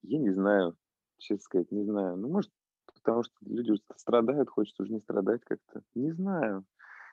[0.03, 0.77] я не знаю,
[1.19, 2.17] честно сказать, не знаю.
[2.17, 2.51] Ну, может,
[2.95, 5.83] потому что люди страдают, хочется уже не страдать как-то.
[5.95, 6.65] Не знаю.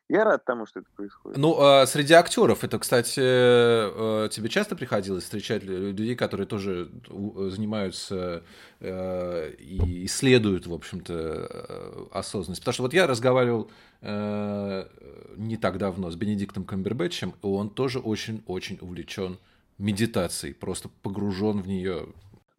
[0.10, 1.38] Я рад тому, что это происходит.
[1.38, 8.44] Ну, а среди актеров, это, кстати, э, тебе часто приходилось встречать людей, которые тоже занимаются
[8.80, 12.62] э, и исследуют, в общем-то, э, осознанность?
[12.62, 13.70] Потому что вот я разговаривал
[14.02, 19.38] не так давно с Бенедиктом Камбербэтчем, и он тоже очень-очень увлечен
[19.78, 22.08] медитацией, просто погружен в нее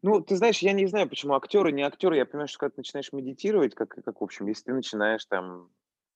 [0.03, 2.17] ну, ты знаешь, я не знаю, почему актеры, не актеры.
[2.17, 5.69] Я понимаю, что когда ты начинаешь медитировать, как, как в общем, если ты начинаешь там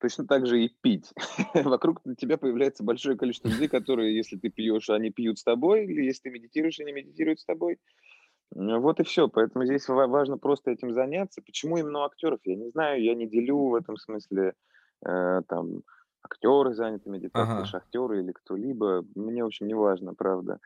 [0.05, 1.15] точно так же и пить.
[1.55, 6.03] Вокруг тебя появляется большое количество людей, которые, если ты пьешь, они пьют с тобой, или
[6.03, 7.79] если ты медитируешь, они медитируют с тобой.
[8.51, 9.29] Вот и все.
[9.29, 11.41] Поэтому здесь важно просто этим заняться.
[11.41, 12.41] Почему именно актеров?
[12.45, 14.53] Я не знаю, я не делю в этом смысле
[15.07, 15.81] э, там
[16.23, 17.65] актеры заняты медитацией, ага.
[17.65, 19.07] шахтеры или кто-либо.
[19.15, 20.61] Мне, в общем, не важно, правда.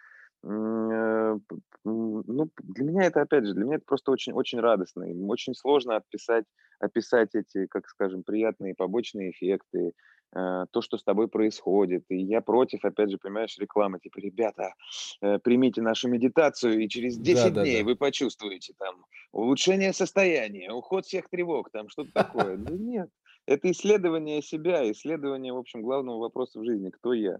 [0.45, 1.39] Э,
[1.85, 5.07] ну, для меня это, опять же, для меня это просто очень, очень радостно.
[5.29, 6.45] очень сложно описать,
[6.81, 9.93] описать эти, как скажем, приятные побочные эффекты,
[10.35, 12.05] э, то, что с тобой происходит.
[12.09, 13.99] И я против, опять же, понимаешь, рекламы.
[13.99, 14.75] Типа, ребята,
[15.23, 17.85] э, примите нашу медитацию, и через 10 да, дней да, да.
[17.87, 22.57] вы почувствуете там улучшение состояния, уход всех тревог, там что-то такое.
[22.57, 23.09] Да нет,
[23.47, 27.39] это исследование себя, исследование, в общем, главного вопроса в жизни, кто я.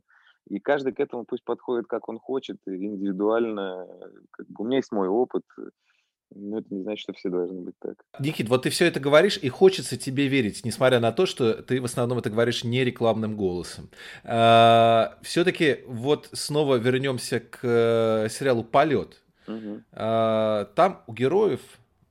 [0.49, 3.87] И каждый к этому пусть подходит, как он хочет, индивидуально.
[4.31, 5.45] Как бы у меня есть мой опыт,
[6.35, 7.95] но это не значит, что все должны быть так.
[8.19, 11.81] Никит, вот ты все это говоришь, и хочется тебе верить, несмотря на то, что ты
[11.81, 13.91] в основном это говоришь не рекламным голосом.
[14.25, 19.23] А, Все-таки вот снова вернемся к э, сериалу Полет.
[19.47, 19.83] Угу.
[19.93, 21.61] Там у героев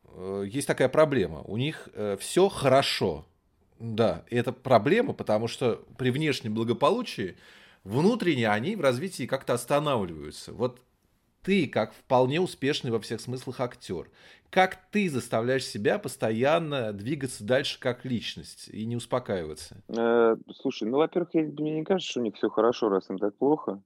[0.06, 1.41] э, есть такая проблема.
[1.43, 3.26] У них э, все хорошо.
[3.80, 7.38] Да, и это проблема, потому что при внешнем благополучии
[7.88, 10.54] внутренне они в развитии как-то останавливаются.
[10.54, 10.82] Вот
[11.41, 14.10] ты, как вполне успешный во всех смыслах актер,
[14.50, 19.78] как ты заставляешь себя постоянно двигаться дальше как личность и не успокаиваться?
[19.88, 23.36] Э, слушай, ну, во-первых, мне не кажется, что у них все хорошо, раз им так
[23.38, 23.82] плохо.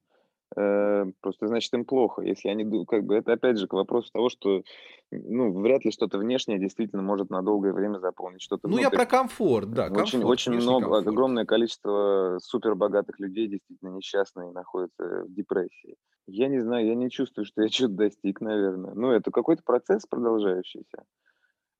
[0.58, 2.22] Э, просто значит им плохо.
[2.22, 4.64] Если они, как бы, это опять же к вопросу того, что,
[5.12, 8.68] ну, вряд ли что-то внешнее действительно может на долгое время заполнить что-то.
[8.68, 9.88] Ну, я про комфорт, да.
[9.88, 11.08] Комфорт, очень, очень много, комфорт.
[11.08, 15.96] огромное количество супербогатых людей действительно несчастные находятся в депрессии.
[16.28, 18.94] Я не знаю, я не чувствую, что я что-то достиг, наверное.
[18.94, 21.06] Ну, это какой-то процесс продолжающийся.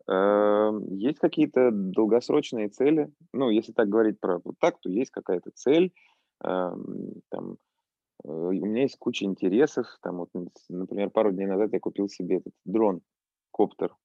[0.08, 3.12] Эм, есть какие-то долгосрочные цели.
[3.34, 5.94] Ну, если так говорить про вот так, то есть какая-то цель.
[6.44, 7.58] Эм, там,
[8.24, 9.88] у меня есть куча интересов.
[10.02, 10.30] Там вот,
[10.70, 13.02] например, пару дней назад я купил себе этот дрон,
[13.52, 13.96] коптер,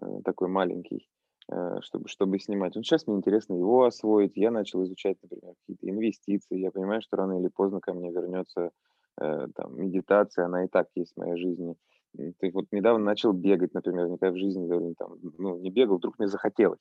[0.00, 1.08] э, такой маленький,
[1.50, 2.76] э, чтобы, чтобы снимать.
[2.76, 4.36] Вот сейчас мне интересно его освоить.
[4.36, 6.58] Я начал изучать, например, какие-то инвестиции.
[6.58, 8.70] Я понимаю, что рано или поздно ко мне вернется
[9.16, 11.76] там, медитация, она и так есть в моей жизни.
[12.16, 16.26] Ты вот недавно начал бегать, например, никогда в жизни там, ну, не бегал, вдруг мне
[16.26, 16.80] захотелось.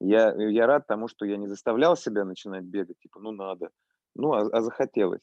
[0.00, 3.70] Я, я рад тому, что я не заставлял себя начинать бегать, типа, ну надо,
[4.14, 5.22] ну а, а захотелось.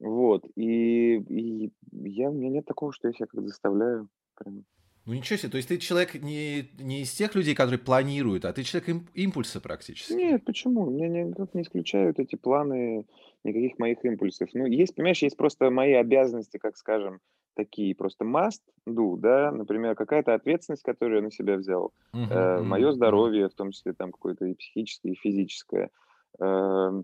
[0.00, 4.08] Вот, и, и я, у меня нет такого, что я себя как заставляю.
[4.34, 4.64] Прям.
[5.06, 8.52] Ну ничего себе, то есть ты человек не, не из тех людей, которые планируют, а
[8.52, 10.12] ты человек им, импульса практически.
[10.12, 10.88] Нет, почему?
[10.88, 13.06] Меня никак не исключают эти планы,
[13.44, 14.50] никаких моих импульсов.
[14.54, 17.20] Ну, есть, понимаешь, есть просто мои обязанности, как скажем,
[17.54, 22.34] такие просто must do, да, например, какая-то ответственность, которую я на себя взял, uh-huh, э,
[22.34, 25.90] uh-huh, мое здоровье, в том числе там какое-то и психическое, и физическое,
[26.38, 27.02] э,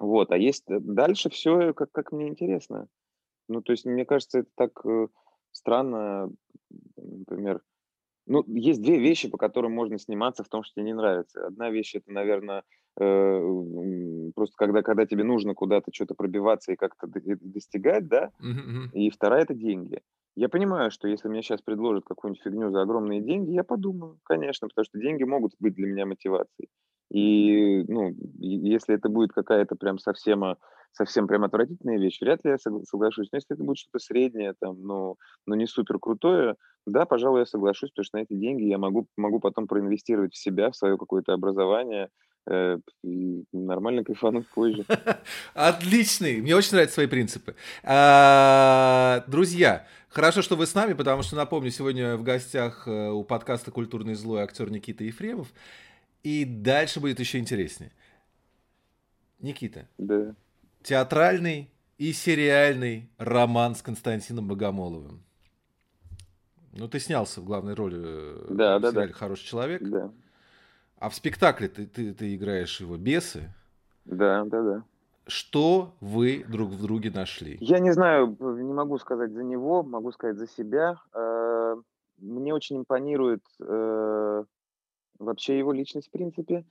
[0.00, 2.88] вот, а есть э, дальше все, как, как мне интересно.
[3.48, 5.08] Ну, то есть, мне кажется, это так э,
[5.52, 6.30] странно,
[6.96, 7.60] например,
[8.26, 11.46] ну, есть две вещи, по которым можно сниматься в том, что тебе не нравится.
[11.46, 12.62] Одна вещь это, наверное,
[12.98, 18.30] э, просто когда, когда тебе нужно куда-то что-то пробиваться и как-то достигать, да.
[18.40, 18.92] Mm-hmm.
[18.92, 20.00] И вторая это деньги.
[20.36, 24.68] Я понимаю, что если мне сейчас предложат какую-нибудь фигню за огромные деньги, я подумаю, конечно,
[24.68, 26.70] потому что деньги могут быть для меня мотивацией.
[27.10, 30.56] И, ну, если это будет какая-то прям совсем,
[30.92, 33.28] совсем прям отвратительная вещь, вряд ли я соглашусь.
[33.32, 37.46] Но если это будет что-то среднее, там, ну, но не супер крутое, да, пожалуй, я
[37.46, 40.96] соглашусь, потому что на эти деньги я могу, могу потом проинвестировать в себя, в свое
[40.96, 42.08] какое-то образование,
[42.48, 44.84] э, и нормально кайфануть позже.
[45.54, 47.54] Отличный, мне очень нравятся свои принципы.
[47.82, 53.24] А, друзья, хорошо, что вы с нами, потому что, напомню, сегодня в гостях э, у
[53.24, 55.48] подкаста «Культурный злой» актер Никита Ефремов.
[56.22, 57.92] И дальше будет еще интереснее.
[59.38, 59.88] Никита.
[59.98, 60.34] Да.
[60.82, 65.22] Театральный и сериальный роман с Константином Богомоловым.
[66.72, 69.14] Ну, ты снялся в главной роли э, да, в да, сериале да.
[69.14, 69.82] «Хороший человек».
[69.82, 70.10] Да.
[70.98, 73.52] А в спектакле ты, ты, ты играешь его бесы.
[74.04, 74.84] Да, да, да.
[75.26, 77.56] Что вы друг в друге нашли?
[77.60, 80.96] Я не знаю, не могу сказать за него, могу сказать за себя.
[81.14, 81.76] Э,
[82.18, 84.44] мне очень импонирует э,
[85.20, 86.64] вообще его личность, в принципе.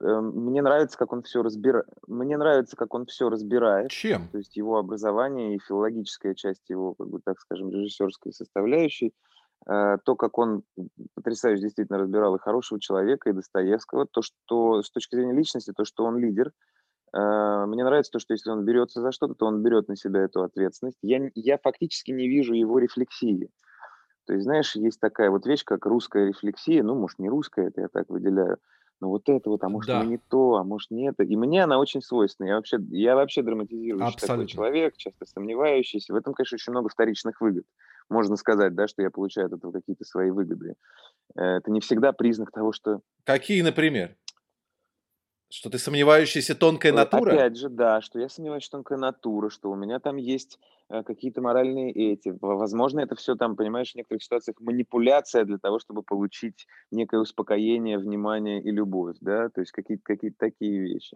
[0.00, 3.90] Эм, мне нравится, как он все разбира мне нравится, как он все разбирает.
[3.90, 4.28] Чем?
[4.28, 9.14] То есть его образование и филологическая часть его, как бы, так скажем, режиссерской составляющей.
[9.66, 10.64] Э, то, как он
[11.14, 14.06] потрясающе действительно разбирал и хорошего человека, и Достоевского.
[14.06, 16.52] То, что с точки зрения личности, то, что он лидер.
[17.14, 20.22] Э, мне нравится то, что если он берется за что-то, то он берет на себя
[20.22, 20.98] эту ответственность.
[21.02, 23.50] Я, я фактически не вижу его рефлексии.
[24.26, 26.82] То есть, знаешь, есть такая вот вещь, как русская рефлексия.
[26.82, 28.58] Ну, может, не русская, это я так выделяю
[29.02, 30.04] ну вот это вот, а может да.
[30.04, 31.24] не то, а может не это.
[31.24, 32.46] И мне она очень свойственна.
[32.46, 36.12] Я вообще, я вообще драматизирующий такой человек, часто сомневающийся.
[36.12, 37.64] В этом, конечно, очень много вторичных выгод.
[38.08, 40.76] Можно сказать, да, что я получаю от этого какие-то свои выгоды.
[41.34, 43.00] Э, это не всегда признак того, что...
[43.24, 44.14] Какие, например?
[45.52, 47.32] Что ты сомневающаяся тонкая натура?
[47.32, 51.02] Опять же, да, что я сомневаюсь, что тонкая натура, что у меня там есть э,
[51.02, 52.34] какие-то моральные эти.
[52.40, 57.98] Возможно, это все там, понимаешь, в некоторых ситуациях манипуляция для того, чтобы получить некое успокоение,
[57.98, 61.14] внимание и любовь, да, то есть какие-то какие такие вещи.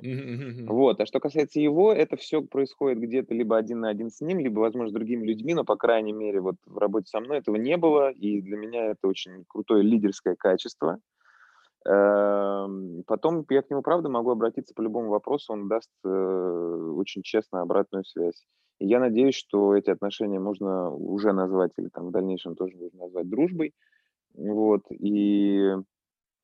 [0.68, 4.40] Вот, а что касается его, это все происходит где-то либо один на один с ним,
[4.40, 7.56] либо, возможно, с другими людьми, но, по крайней мере, вот в работе со мной этого
[7.56, 11.00] не было, и для меня это очень крутое лидерское качество.
[11.86, 17.22] Эм, потом я к нему, правда, могу обратиться по любому вопросу, он даст э, очень
[17.22, 18.44] честно обратную связь.
[18.80, 23.04] И я надеюсь, что эти отношения можно уже назвать, или там в дальнейшем тоже можно
[23.04, 23.72] назвать дружбой.
[24.34, 25.74] Вот, и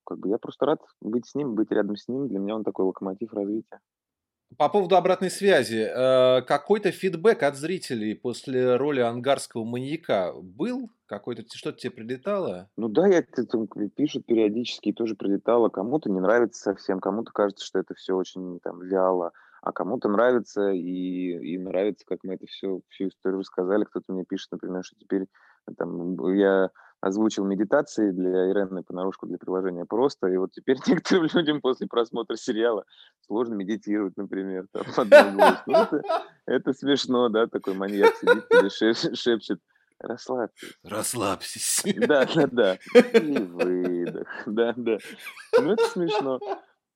[0.07, 2.29] как бы я просто рад быть с ним, быть рядом с ним.
[2.29, 3.81] Для меня он такой локомотив развития.
[4.59, 5.89] По поводу обратной связи.
[5.89, 10.91] Э, какой-то фидбэк от зрителей после роли ангарского маньяка был?
[11.13, 12.71] Какой-то что-то тебе прилетало?
[12.79, 15.69] Ну да, я там пишут периодически, и тоже прилетало.
[15.69, 20.71] Кому-то не нравится совсем, кому-то кажется, что это все очень там вяло, а кому-то нравится
[20.71, 23.85] и, и нравится, как мы это все всю историю рассказали.
[23.85, 25.27] Кто-то мне пишет, например, что теперь
[25.77, 26.71] там я
[27.03, 32.37] озвучил медитации для Ирены понарошку для приложения просто, и вот теперь некоторым людям после просмотра
[32.37, 32.87] сериала
[33.27, 34.85] сложно медитировать, например, там,
[35.67, 36.03] Ну, это,
[36.47, 39.61] это смешно, да, такой маньяк сидит шеп, шепчет,
[40.03, 40.79] расслабьтесь.
[40.83, 41.83] Расслабьтесь.
[42.07, 42.79] Да, да, да.
[42.95, 44.29] И выдох.
[44.47, 44.99] Да, да.
[45.61, 46.39] Ну, это смешно.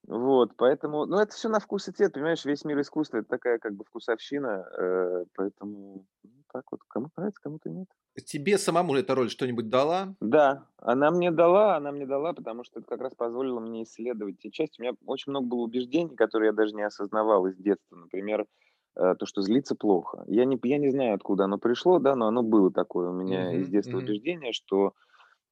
[0.07, 3.59] Вот, поэтому, ну, это все на вкус и цвет, понимаешь, весь мир искусства, это такая
[3.59, 7.89] как бы вкусовщина, э, поэтому ну, так вот, кому нравится, кому-то нет.
[8.25, 10.15] Тебе самому эта роль что-нибудь дала?
[10.21, 14.39] Да, она мне дала, она мне дала, потому что это как раз позволило мне исследовать
[14.39, 14.81] те части.
[14.81, 17.97] У меня очень много было убеждений, которые я даже не осознавал из детства.
[17.97, 18.47] Например,
[18.97, 20.25] то, что злиться плохо.
[20.27, 23.53] Я не, я не знаю, откуда оно пришло, да, но оно было такое у меня
[23.53, 23.99] Мгм, из детства мгм.
[23.99, 24.95] убеждение, что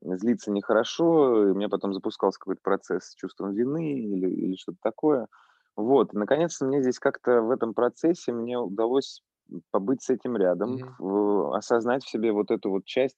[0.02, 4.78] злиться нехорошо, и у меня потом запускался какой-то процесс с чувством вины или, или что-то
[4.83, 5.28] такое.
[5.76, 9.22] Вот, и наконец-то мне здесь как-то в этом процессе мне удалось
[9.70, 13.16] побыть с этим рядом, в- осознать в себе вот эту вот часть,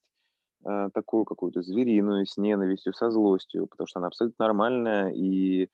[0.65, 5.69] э, такую какую-то звериную, с ненавистью, со злостью, потому что она абсолютно нормальная, и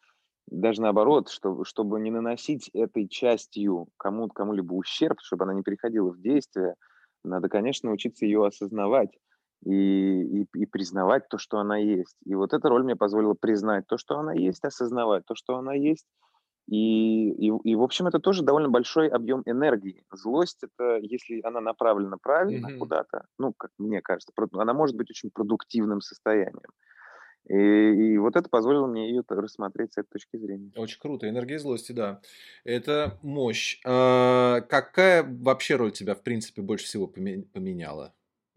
[0.48, 6.12] даже наоборот, чтобы, чтобы не наносить этой частью кому, кому-либо ущерб, чтобы она не переходила
[6.12, 6.76] в действие,
[7.24, 9.12] надо, конечно, учиться ее осознавать
[9.66, 9.72] и,
[10.42, 12.18] и, и признавать то, что она есть.
[12.26, 15.74] И вот эта роль мне позволила признать то, что она есть, осознавать то, что она
[15.74, 16.06] есть,
[16.68, 20.06] и, и, и, в общем, это тоже довольно большой объем энергии.
[20.12, 22.78] Злость это, если она направлена правильно Мгм.
[22.78, 26.72] куда-то, ну, как мне кажется, она может быть очень продуктивным состоянием.
[27.48, 30.72] И, и вот это позволило мне ее рассмотреть с этой точки зрения.
[30.76, 31.28] Очень круто.
[31.28, 32.22] Энергия злости, да.
[32.64, 33.80] Это мощь.
[33.86, 38.14] А, какая вообще роль тебя, в принципе, больше всего поме- поменяла?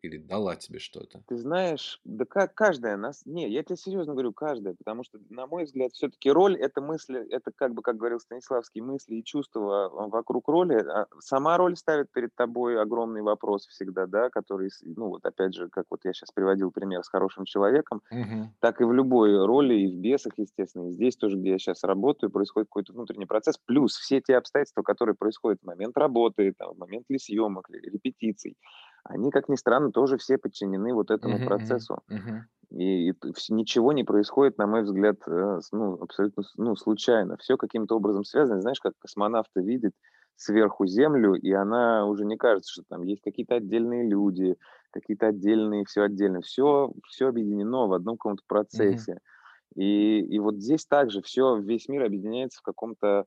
[0.07, 1.25] Или дала тебе что-то?
[1.29, 3.23] Ты знаешь, да как каждая нас...
[3.27, 7.27] Не, я тебе серьезно говорю, каждая, потому что, на мой взгляд, все-таки роль— это мысли,
[7.31, 10.75] это как бы, как говорил Станиславский, мысли и чувства а, вокруг роли.
[10.77, 15.69] А Сама роль ставит перед тобой огромный вопрос всегда, да, который, ну вот опять же,
[15.69, 18.51] как вот я сейчас приводил пример с хорошим человеком, Мгм.
[18.61, 21.85] так и в любой роли, и в бесах, естественно, и здесь тоже, где я сейчас
[21.85, 26.75] работаю, происходит какой-то внутренний процесс, плюс все те обстоятельства, которые происходят в момент работы, там,
[26.75, 28.57] в момент ли съемок, ли репетиций,
[29.09, 32.01] они, как ни странно, тоже все подчинены вот этому мгм, процессу.
[32.09, 32.49] мгм.
[32.71, 33.15] И, и
[33.51, 37.37] ничего не происходит, на мой взгляд, э, ну, абсолютно ну, случайно.
[37.39, 38.61] Все каким-то образом связано.
[38.61, 39.93] Знаешь, как космонавты видят
[40.37, 44.57] сверху Землю, и она уже не кажется, что там есть какие-то отдельные люди,
[44.91, 46.41] какие-то отдельные, все отдельно.
[46.43, 49.19] Все, все объединено в одном каком-то процессе.
[49.75, 53.27] И, и вот здесь также все, весь мир объединяется в каком-то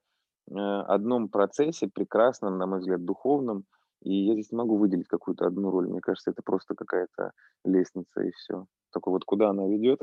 [0.50, 3.66] э, одном процессе, прекрасном, на мой взгляд, духовном.
[4.02, 5.88] И я здесь не могу выделить какую-то одну роль.
[5.88, 7.32] Мне кажется, это просто какая-то
[7.66, 8.66] лестница и все.
[8.92, 10.02] Только вот куда она ведет?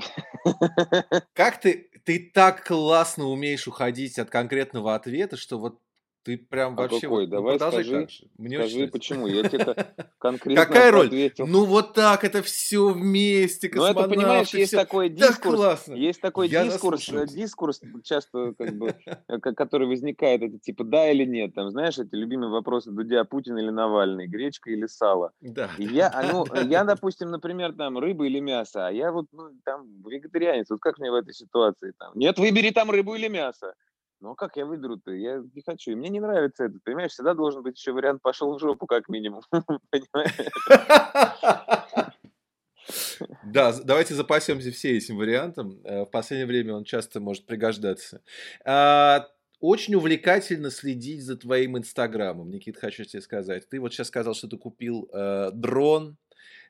[1.33, 5.81] Как ты, ты так классно умеешь уходить от конкретного ответа, что вот
[6.27, 7.23] Ты прям А вообще какой?
[7.27, 8.31] вот, ну Давай продолжай скажи, так.
[8.37, 9.29] Мне скажи, почему.
[9.29, 9.77] Я тебе
[10.19, 11.07] конкретно Какая роль?
[11.07, 11.47] ответил.
[11.47, 14.77] Ну вот так, это все вместе, Ну, это, понимаешь, есть все.
[14.77, 15.95] такой Так дискурс, классно.
[15.95, 18.97] есть такой Я дискурс, э, дискурс часто, как бы,
[19.29, 23.23] э, ко- который возникает, это типа да или нет, там, знаешь, эти любимые вопросы Дудя,
[23.23, 25.31] Путин или Навальный, гречка или сало.
[25.41, 26.97] Да, И да, я, а, ну, да, я, да.
[26.97, 31.13] допустим, например, там, рыба или мясо, а я вот, ну, там, вегетарианец, вот как мне
[31.13, 33.75] в этой ситуации, там, нет, выбери там рыбу или мясо.
[34.21, 35.13] Ну, а как я выберу-то?
[35.13, 38.55] Я не хочу, и мне не нравится это, понимаешь, всегда должен быть еще вариант «пошел
[38.55, 39.43] в жопу», как минимум?
[43.45, 45.81] Да, давайте запасемся все этим вариантом.
[45.85, 48.23] Э, В последнее время он часто может пригождаться.
[48.65, 49.29] А,
[49.61, 53.69] Очень увлекательно следить за твоим инстаграмом, Никит, хочу тебе сказать.
[53.69, 56.17] Ты вот сейчас сказал, что ты купил э, дрон.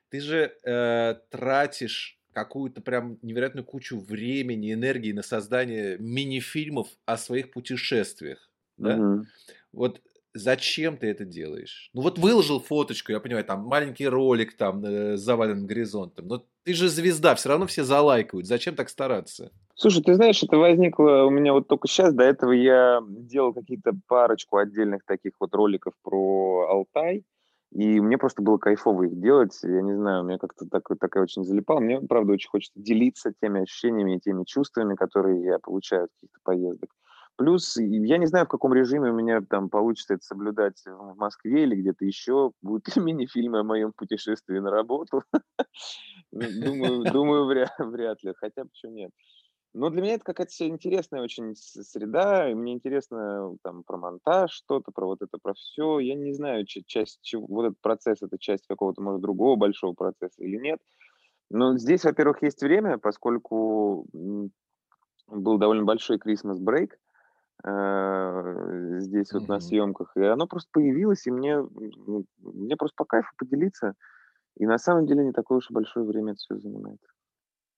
[0.09, 7.49] Ты же э, тратишь какую-то прям невероятную кучу времени, энергии на создание мини-фильмов о своих
[7.49, 8.51] путешествиях.
[8.77, 8.95] Да?
[8.95, 9.25] Мгм.
[9.73, 10.01] Вот
[10.35, 11.89] зачем ты это делаешь?
[11.93, 16.45] Ну вот выложил фоточку, я понимаю, там маленький ролик там э, с заваленным горизонтом, но
[16.63, 18.45] ты же звезда, все равно все залайкают.
[18.45, 19.51] Зачем так стараться?
[19.73, 22.13] Слушай, ты знаешь, это возникло у меня вот только сейчас.
[22.13, 27.23] До этого я делал какие-то парочку отдельных таких вот роликов про Алтай.
[27.71, 29.57] И мне просто было кайфово их делать.
[29.63, 31.79] Я не знаю, меня как-то так, такая очень залипала.
[31.79, 36.39] Мне, правда, очень хочется делиться теми ощущениями и теми чувствами, которые я получаю от каких-то
[36.43, 36.89] поездок.
[37.37, 41.63] Плюс, я не знаю, в каком режиме у меня там получится это соблюдать в Москве
[41.63, 42.51] или где-то еще.
[42.63, 45.21] Будут ли мини-фильмы о моем путешествии на работу?
[46.31, 48.33] Думаю, вряд ли.
[48.37, 49.11] Хотя почему нет?
[49.77, 54.91] Но для меня это какая-то интересная очень среда, и мне интересно там про монтаж что-то,
[54.91, 55.99] про вот это, про все.
[55.99, 59.93] Я не знаю, ча- часть чего, вот этот процесс, это часть какого-то, может, другого большого
[59.93, 60.79] процесса или нет.
[61.51, 64.07] Но здесь, во-первых, есть время, поскольку
[65.27, 66.91] был довольно большой Christmas break
[67.65, 69.61] э, здесь вот на Мгм.
[69.61, 73.95] съемках, и оно просто появилось, и мне, м, мне просто по кайфу поделиться.
[74.57, 76.99] И на самом деле не такое уж и большое время это все занимает.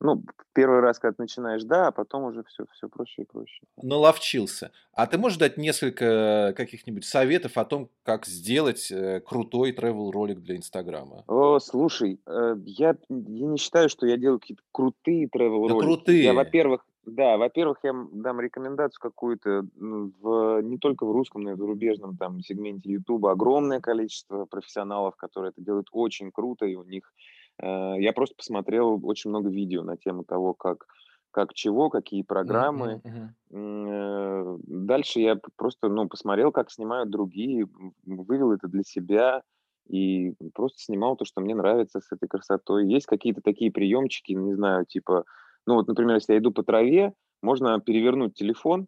[0.01, 0.23] Ну,
[0.53, 3.61] первый раз, когда начинаешь, да, а потом уже все, все проще и проще.
[3.81, 4.71] Наловчился.
[4.93, 10.39] А ты можешь дать несколько каких-нибудь советов о том, как сделать э, крутой travel ролик
[10.39, 11.25] для Инстаграма?
[11.27, 15.89] О, слушай, э, я, я не считаю, что я делаю какие-то крутые travel Да ролики.
[15.89, 16.33] Я, крутые.
[16.33, 21.57] во-первых, да, во-первых, я дам рекомендацию какую-то в, не только в русском, но и в
[21.57, 23.31] зарубежном там сегменте Ютуба.
[23.31, 27.11] Огромное количество профессионалов, которые это делают очень круто, и у них...
[27.61, 30.85] э, я просто посмотрел очень много видео на тему того, как,
[31.31, 33.01] как чего, какие программы.
[33.51, 37.67] э, Дальше я просто, ну, посмотрел, как снимают другие,
[38.05, 39.41] вывел это для себя
[39.87, 42.87] и просто снимал то, что мне нравится с этой красотой.
[42.91, 45.25] Есть какие-то такие приемчики, не знаю, типа,
[45.65, 48.87] ну вот, например, если я иду по траве, можно перевернуть телефон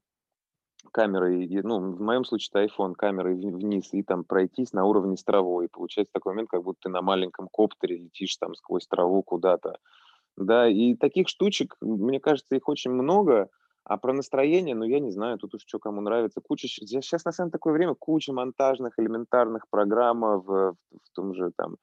[0.92, 5.18] камерой, ну, в моем случае это iPhone, камерой вни- вниз и там пройтись на уровне
[5.18, 5.66] с травой.
[5.66, 9.78] И получается такой момент, как будто ты на маленьком коптере летишь там сквозь траву куда-то.
[10.38, 13.50] Да, и таких штучек, мне кажется, их очень много.
[13.84, 16.40] А про настроение, ну, я не знаю, тут уж что кому нравится.
[16.42, 21.34] Куча, сейчас на самом деле такое время, куча монтажных, элементарных программ в, в, в том
[21.34, 21.78] же там,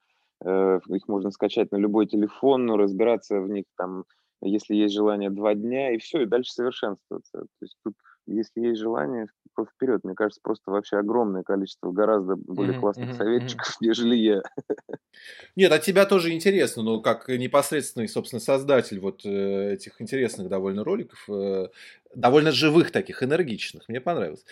[0.45, 4.05] э, их можно скачать на любой телефон, но разбираться в них там,
[4.41, 7.39] если есть желание, два дня, и все, и дальше совершенствоваться.
[7.41, 7.95] То есть тут,
[8.29, 10.03] если есть желание, то вперед.
[10.03, 14.41] Мне кажется, просто вообще огромное количество гораздо более классных советчиков, нежели я.
[15.55, 20.83] Нет, от тебя тоже интересно, ну, как непосредственный, собственно, создатель вот э, этих интересных довольно
[20.83, 21.67] роликов, э,
[22.15, 24.43] довольно живых таких, энергичных, мне понравилось.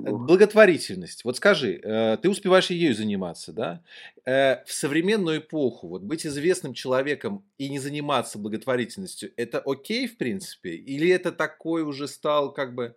[0.00, 0.26] Бог.
[0.26, 1.24] Благотворительность.
[1.24, 3.82] Вот скажи, э, ты успеваешь ею заниматься, да?
[4.24, 10.16] Э, В современную эпоху вот быть известным человеком и не заниматься благотворительностью, это окей, в
[10.18, 10.70] принципе?
[10.70, 12.96] Или это такой уже стал как бы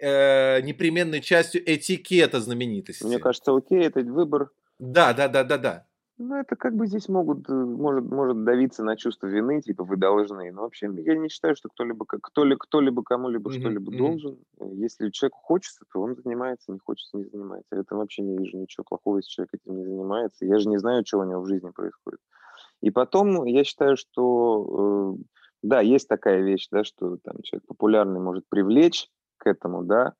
[0.00, 3.18] непременной частью этикета Мне знаменитости?
[3.18, 5.86] кажется, окей, это выбор Да, да, да, да, да.
[6.16, 9.96] Ну, это как бы здесь могут, э, может, может давиться на чувство вины, типа вы
[9.96, 10.52] должны.
[10.52, 13.96] Но вообще я не считаю, что кто-либо, ка- кто ли, кто-либо кому-либо Мгм, что-либо мгм.
[13.98, 14.38] должен.
[14.60, 17.74] Э, Если человеку хочется, то он занимается, не хочется, не занимается.
[17.74, 20.44] Это вообще не вижу ничего плохого, если человек этим не занимается.
[20.46, 22.20] Я же не знаю, что у него в жизни происходит.
[22.82, 25.24] И потом я считаю, что э,
[25.62, 29.08] да, есть такая вещь, да, что там человек популярный может привлечь
[29.38, 30.14] к этому, да,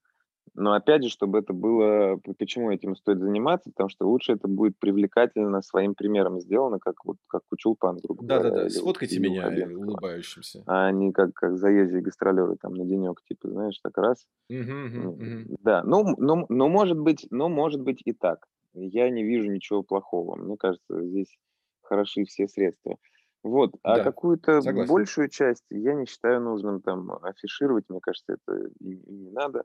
[0.55, 2.19] но опять же, чтобы это было...
[2.39, 3.71] Почему этим стоит заниматься?
[3.71, 8.23] Потому что лучше это будет привлекательно своим примером сделано, как вот как у Чулпан, грубо
[8.25, 10.65] говоря, Да-да-да, вот сфоткайте Ильи меня э, улыбающимся.
[10.67, 14.27] А не как, как заезжие гастролеры там на денек, типа, знаешь, так раз.
[14.49, 15.57] Мгм, Ну, мгм.
[15.61, 18.47] Да, ну, м- но, но может быть, но может быть и так.
[18.75, 20.37] Я не вижу ничего плохого.
[20.37, 21.37] Мне кажется, здесь
[21.83, 22.97] хороши все средства.
[23.43, 28.69] Вот, а Да, какую-то большую часть я не считаю нужным там афишировать, мне кажется, это
[28.81, 29.65] и, и не надо.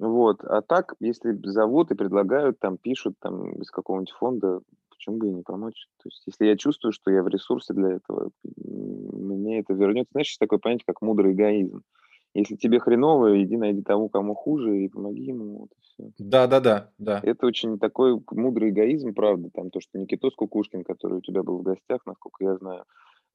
[0.00, 0.42] Вот.
[0.44, 5.32] А так, если зовут и предлагают, там, пишут, там, из какого-нибудь фонда, почему бы и
[5.32, 5.88] не помочь?
[6.02, 10.12] То есть, если я чувствую, что я в ресурсе для этого, мне это вернется.
[10.12, 11.82] Знаешь, есть такое понятие, как мудрый эгоизм.
[12.32, 15.58] Если тебе хреново, иди найди тому, кому хуже, и помоги ему.
[15.58, 16.10] Вот и все.
[16.18, 17.20] Да, да, да, да.
[17.22, 19.50] Это очень такой мудрый эгоизм, правда.
[19.52, 22.84] Там то, что Никитос Кукушкин, который у тебя был в гостях, насколько я знаю,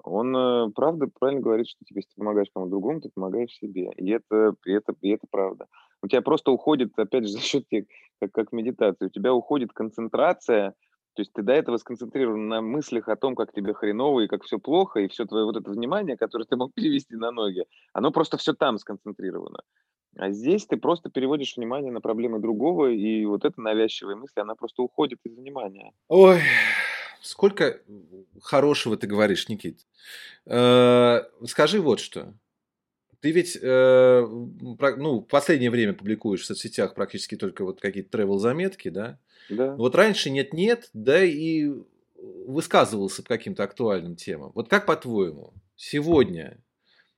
[0.04, 3.92] он, э, правда, правильно говорит, что типа, если ты помогаешь кому-то другому, ты помогаешь себе.
[3.98, 5.68] И это, и это, и это правда.
[6.02, 7.86] У тебя просто уходит, опять же, за счет тех,
[8.20, 10.76] как, как медитации, у тебя уходит концентрация,
[11.16, 14.44] то есть ты до этого сконцентрирован на мыслях о том, как тебе хреново и как
[14.44, 18.12] все плохо, и все твое вот это внимание, которое ты мог перевести на ноги, оно
[18.12, 19.60] просто все там сконцентрировано.
[20.18, 24.56] А здесь ты просто переводишь внимание на проблемы другого, и вот эта навязчивая мысль, она
[24.56, 25.92] просто уходит из внимания.
[26.08, 26.40] Ой,
[27.26, 27.82] сколько
[28.42, 29.86] хорошего ты говоришь, Никит.
[30.46, 32.34] Э, скажи вот что.
[33.20, 38.38] Ты ведь э, ну, в последнее время публикуешь в соцсетях практически только вот какие-то travel
[38.38, 39.20] заметки, да?
[39.50, 39.76] Да.
[39.76, 41.72] Вот раньше нет-нет, да и
[42.16, 44.52] высказывался по каким-то актуальным темам.
[44.54, 46.64] Вот как по-твоему, сегодня,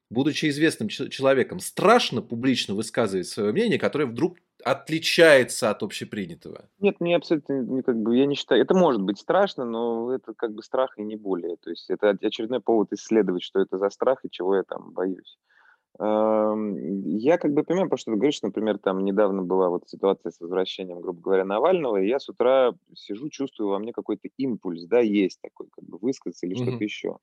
[0.10, 4.38] будучи известным человеком, страшно публично высказывать свое мнение, которое вдруг
[4.72, 6.70] отличается от общепринятого?
[6.80, 8.62] Нет, мне абсолютно не как бы я не считаю.
[8.62, 11.58] Это может быть страшно, но это как бы страх и не более.
[11.58, 15.38] То есть это очередной повод исследовать, что это за страх и чего я там боюсь.
[16.00, 18.42] Я как бы понимаю, про что ты говоришь.
[18.44, 22.74] Например, там недавно была вот ситуация с возвращением, грубо говоря, Навального, и я с утра
[22.94, 27.18] сижу, чувствую во мне какой-то импульс, да, есть такой, как бы высказаться или что-то еще.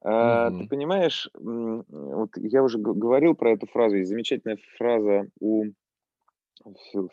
[0.00, 5.66] А, Ты понимаешь, вот я уже говорил про эту фразу, есть замечательная фраза у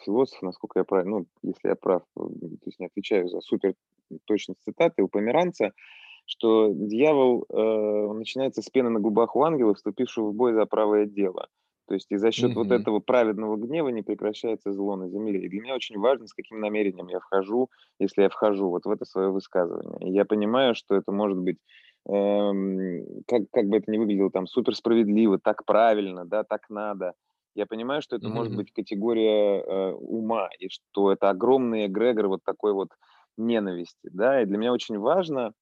[0.05, 2.29] философа, насколько я прав, ну, если я прав, то
[2.65, 3.75] есть не отвечаю за супер
[4.25, 5.71] точность цитаты, у Померанца,
[6.25, 11.05] что дьявол э, начинается с пены на губах у ангела, вступившего в бой за правое
[11.05, 11.47] дело.
[11.87, 12.55] То есть и за счет mm-hmm.
[12.55, 15.41] вот этого праведного гнева не прекращается зло на земле.
[15.41, 18.89] И для меня очень важно, с каким намерением я вхожу, если я вхожу вот в
[18.89, 20.09] это свое высказывание.
[20.09, 21.57] И я понимаю, что это может быть,
[22.09, 27.13] эм, как, как бы это ни выглядело, там, супер справедливо, так правильно, да, так надо.
[27.55, 28.31] Я понимаю, что это mm-hmm.
[28.31, 32.89] может быть категория э, ума, и что это огромный эгрегор вот такой вот
[33.37, 35.53] ненависти, да, и для меня очень важно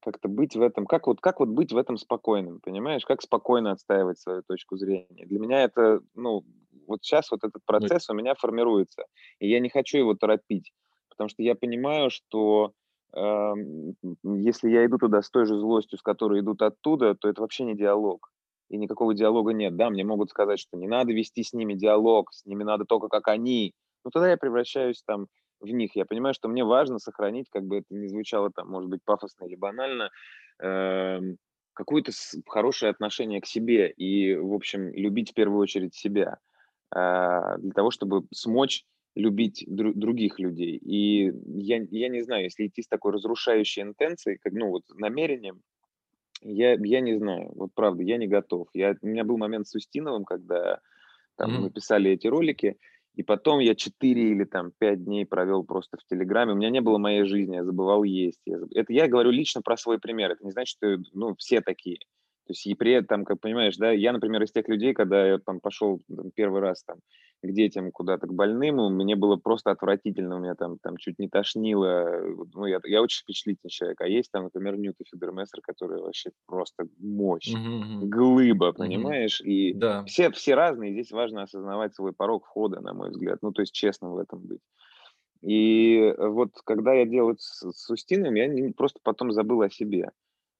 [0.00, 3.72] как-то быть в этом, как вот, как вот быть в этом спокойным, понимаешь, как спокойно
[3.72, 5.26] отстаивать свою точку зрения.
[5.26, 6.44] Для меня это, ну,
[6.86, 9.04] вот сейчас вот этот процесс у меня формируется,
[9.38, 10.72] и я не хочу его торопить,
[11.08, 12.72] потому что я понимаю, что
[13.12, 13.54] э,
[14.24, 17.64] если я иду туда с той же злостью, с которой идут оттуда, то это вообще
[17.64, 18.30] не диалог,
[18.68, 19.76] и никакого диалога нет.
[19.76, 23.08] Да, мне могут сказать, что не надо вести с ними диалог, с ними надо только
[23.08, 25.26] как они, но тогда я превращаюсь там
[25.60, 25.96] в них.
[25.96, 29.44] Я понимаю, что мне важно сохранить, как бы это ни звучало там, может быть, пафосно
[29.44, 30.10] или банально,
[30.62, 31.20] э,
[31.74, 32.12] какое-то
[32.46, 36.38] хорошее отношение к себе и, в общем, любить в первую очередь себя
[36.94, 40.76] э, для того, чтобы смочь любить дру- других людей.
[40.76, 45.60] И я, я не знаю, если идти с такой разрушающей интенцией, как, ну, вот намерением,
[46.42, 48.68] я, я не знаю, вот правда, я не готов.
[48.74, 50.80] Я, у меня был момент с Устиновым, когда
[51.36, 51.60] там, mm-hmm.
[51.60, 52.76] мы писали эти ролики,
[53.14, 56.52] и потом я 4 или там 5 дней провел просто в Телеграме.
[56.52, 58.40] У меня не было моей жизни, я забывал есть.
[58.46, 58.68] Я заб...
[58.74, 60.30] Это я говорю лично про свой пример.
[60.30, 61.98] Это не значит, что ну, все такие.
[62.46, 65.38] То есть и при этом, как понимаешь, да, я, например, из тех людей, когда я
[65.38, 66.98] там пошел там, первый раз там
[67.42, 71.28] к детям куда-то к больным, мне было просто отвратительно, у меня там, там чуть не
[71.28, 72.20] тошнило.
[72.54, 74.00] Ну, я, я очень впечатлительный человек.
[74.00, 78.06] А есть там, например, Ньюта Фидермессер, который вообще просто мощь, mm-hmm.
[78.06, 79.40] глыба, понимаешь?
[79.40, 79.48] Mm-hmm.
[79.48, 80.04] И да.
[80.04, 83.38] все, все разные, здесь важно осознавать свой порог входа, на мой взгляд.
[83.42, 84.60] Ну, то есть честно в этом быть.
[85.42, 89.70] И вот когда я делал это с, с Устином, я не, просто потом забыл о
[89.70, 90.10] себе.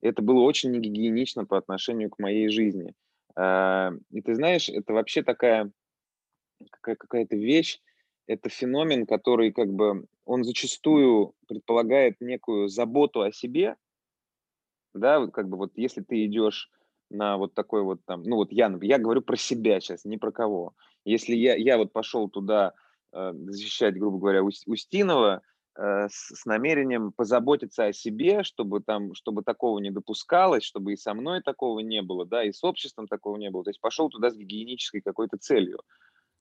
[0.00, 2.94] Это было очень негигиенично по отношению к моей жизни.
[3.34, 5.72] А, и ты знаешь, это вообще такая
[6.70, 7.80] какая- какая-то вещь,
[8.26, 13.76] это феномен, который как бы, он зачастую предполагает некую заботу о себе,
[14.94, 16.70] да, как бы вот если ты идешь
[17.10, 20.32] на вот такой вот там, ну вот я, я говорю про себя сейчас, не про
[20.32, 20.74] кого.
[21.04, 22.74] Если я, я вот пошел туда
[23.12, 25.42] э, защищать, грубо говоря, Устинова,
[25.80, 31.14] Э, с намерением позаботиться о себе, чтобы там, чтобы такого не допускалось, чтобы и со
[31.14, 33.62] мной такого не было, да, и с обществом такого не было.
[33.62, 35.78] То есть пошел туда с гигиенической какой-то целью.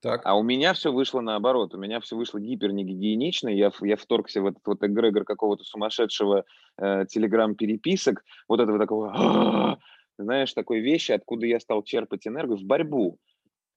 [0.01, 0.21] Так.
[0.25, 1.73] А у меня все вышло наоборот.
[1.73, 3.49] У меня все вышло гипер негигиенично.
[3.49, 6.45] Я, я вторгся в этот вот эгрегор какого-то сумасшедшего
[6.77, 9.79] э, телеграм-переписок, вот этого такого,
[10.17, 13.17] знаешь, такой вещи, откуда я стал черпать энергию в борьбу.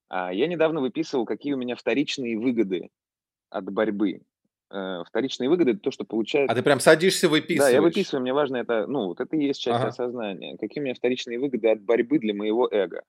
[0.08, 2.90] А я недавно выписывал, какие у меня вторичные выгоды
[3.48, 4.20] от борьбы
[4.70, 6.50] э, вторичные выгоды это то, что получает.
[6.50, 7.70] А ты прям садишься, выписываешь?
[7.70, 9.88] Да, я выписываю, мне важно это, ну, вот это и есть часть ага.
[9.88, 10.56] осознания.
[10.58, 13.02] Какие у меня вторичные выгоды от борьбы для моего эго?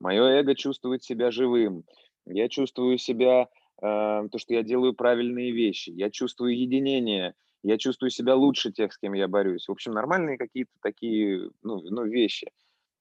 [0.00, 1.84] Мое эго чувствует себя живым,
[2.26, 3.48] я чувствую себя
[3.78, 8.98] то, что я делаю правильные вещи, я чувствую единение, я чувствую себя лучше тех, с
[8.98, 9.68] кем я борюсь.
[9.68, 12.50] В общем, нормальные какие-то такие ну, ну, вещи.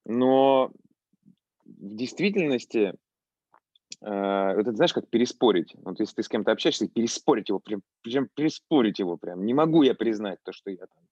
[0.05, 0.71] Но
[1.65, 2.93] в действительности
[4.01, 5.75] э, это знаешь, как переспорить.
[5.83, 9.45] Вот если ты с кем-то общаешься, переспорить его, прям, прям переспорить его прям.
[9.45, 11.03] Не могу я признать то, что я там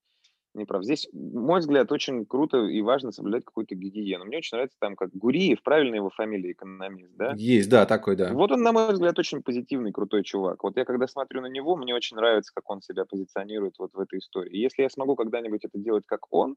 [0.53, 0.83] не прав.
[0.83, 4.25] Здесь, мой взгляд, очень круто и важно соблюдать какую-то гигиену.
[4.25, 7.33] Мне очень нравится там, как Гуриев, правильно его фамилия, экономист, да?
[7.35, 8.33] Есть, да, такой, да.
[8.33, 10.63] Вот он, на мой взгляд, очень позитивный, крутой чувак.
[10.63, 13.99] Вот я, когда смотрю на него, мне очень нравится, как он себя позиционирует вот в
[13.99, 14.57] этой истории.
[14.57, 16.55] если я смогу когда-нибудь это делать, как он,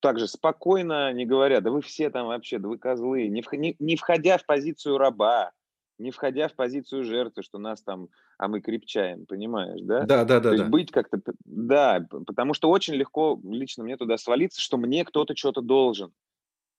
[0.00, 3.96] также спокойно, не говоря, да вы все там вообще, да вы козлы, не, не, не
[3.96, 5.52] входя в позицию раба,
[5.98, 10.02] не входя в позицию жертвы, что нас там, а мы крепчаем, понимаешь, да?
[10.02, 10.50] Да, да, да.
[10.50, 10.54] То да.
[10.56, 15.36] есть быть как-то, да, потому что очень легко лично мне туда свалиться, что мне кто-то
[15.36, 16.12] что-то должен.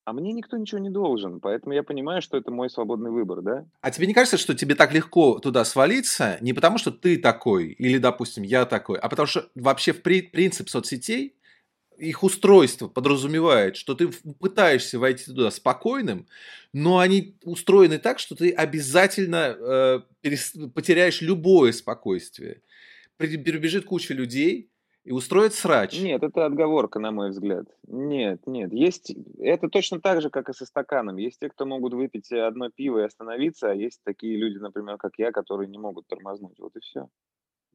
[0.05, 3.65] А мне никто ничего не должен, поэтому я понимаю, что это мой свободный выбор, да?
[3.81, 7.73] А тебе не кажется, что тебе так легко туда свалиться не потому, что ты такой,
[7.73, 11.35] или, допустим, я такой, а потому что вообще в при- принцип соцсетей
[11.97, 16.27] их устройство подразумевает, что ты пытаешься войти туда спокойным,
[16.73, 19.99] но они устроены так, что ты обязательно э,
[20.73, 22.61] потеряешь любое спокойствие.
[23.17, 24.69] Перебежит куча людей
[25.03, 25.99] и устроит срач.
[25.99, 27.65] Нет, это отговорка, на мой взгляд.
[27.87, 28.73] Нет, нет.
[28.73, 29.15] Есть...
[29.39, 31.17] Это точно так же, как и со стаканом.
[31.17, 35.13] Есть те, кто могут выпить одно пиво и остановиться, а есть такие люди, например, как
[35.17, 36.59] я, которые не могут тормознуть.
[36.59, 37.07] Вот и все.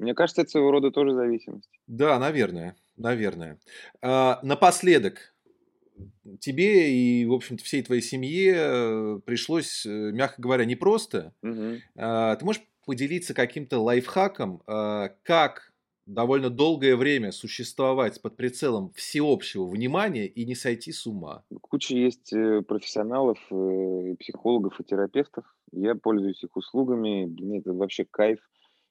[0.03, 1.71] Мне кажется, это своего рода тоже зависимость.
[1.87, 3.61] Да, наверное, наверное.
[4.01, 5.33] А, напоследок,
[6.41, 11.33] тебе и, в общем-то, всей твоей семье э, пришлось, э, мягко говоря, непросто.
[11.45, 11.77] Угу.
[11.99, 15.73] А, ты можешь поделиться каким-то лайфхаком, а, как
[16.07, 21.45] довольно долгое время существовать под прицелом всеобщего внимания и не сойти с ума?
[21.61, 23.39] Куча есть э, профессионалов,
[24.19, 25.45] психологов и терапевтов.
[25.71, 27.27] Я пользуюсь их услугами.
[27.27, 28.41] Мне это вообще кайф.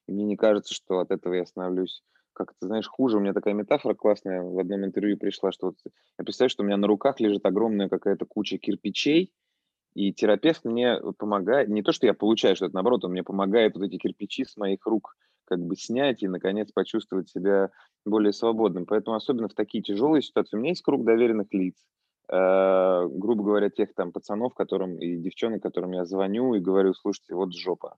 [0.06, 3.18] И мне не кажется, что от этого я становлюсь как-то, знаешь, хуже.
[3.18, 6.66] У меня такая метафора классная в одном интервью пришла, что вот я представляю, что у
[6.66, 9.32] меня на руках лежит огромная какая-то куча кирпичей,
[9.94, 13.84] и терапевт мне помогает, не то, что я получаю что-то, наоборот, он мне помогает вот
[13.84, 17.70] эти кирпичи с моих рук как бы снять и, наконец, почувствовать себя
[18.06, 18.86] более свободным.
[18.86, 21.74] Поэтому особенно в такие тяжелые ситуации у меня есть круг доверенных лиц,
[22.28, 27.34] э, грубо говоря, тех там пацанов, которым и девчонок, которым я звоню и говорю, слушайте,
[27.34, 27.96] вот жопа,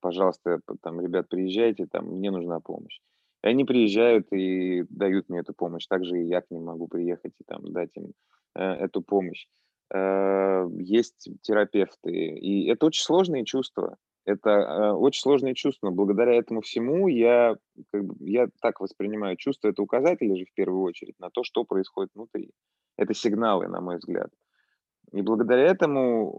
[0.00, 3.00] пожалуйста, там, ребят, приезжайте, там, мне нужна помощь.
[3.42, 5.86] И они приезжают и дают мне эту помощь.
[5.86, 8.12] Также и я к ним могу приехать и там дать им
[8.54, 9.46] э, эту помощь.
[9.92, 13.96] Э, есть терапевты, и это очень сложные чувства.
[14.26, 17.56] Это э, очень сложные чувства, но благодаря этому всему я,
[17.90, 21.64] как бы, я так воспринимаю чувства, это указатели же в первую очередь на то, что
[21.64, 22.50] происходит внутри.
[22.98, 24.30] Это сигналы, на мой взгляд.
[25.12, 26.30] И благодаря этому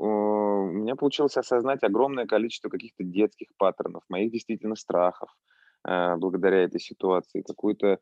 [0.62, 5.30] у меня получилось осознать огромное количество каких-то детских паттернов, моих действительно страхов
[5.88, 8.00] э, благодаря этой ситуации, какую-то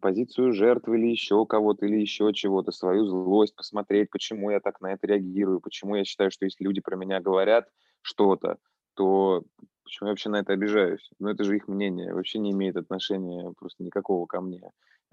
[0.00, 4.92] позицию жертвы или еще кого-то, или еще чего-то, свою злость, посмотреть, почему я так на
[4.92, 7.68] это реагирую, почему я считаю, что если люди про меня говорят
[8.00, 8.56] что-то,
[8.96, 9.44] то
[9.84, 11.10] почему я вообще на это обижаюсь?
[11.18, 14.62] Ну, это же их мнение, вообще не имеет отношения просто никакого ко мне.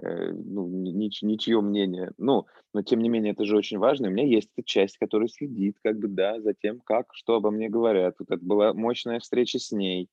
[0.02, 2.12] Э, ну, нич, ничье мнение.
[2.18, 4.08] Ну, но тем не менее, это же очень важно.
[4.08, 7.52] У меня есть эта часть, которая следит, как бы, да, за тем, как, что обо
[7.52, 8.16] мне говорят.
[8.20, 10.10] Вот это была мощная встреча с ней.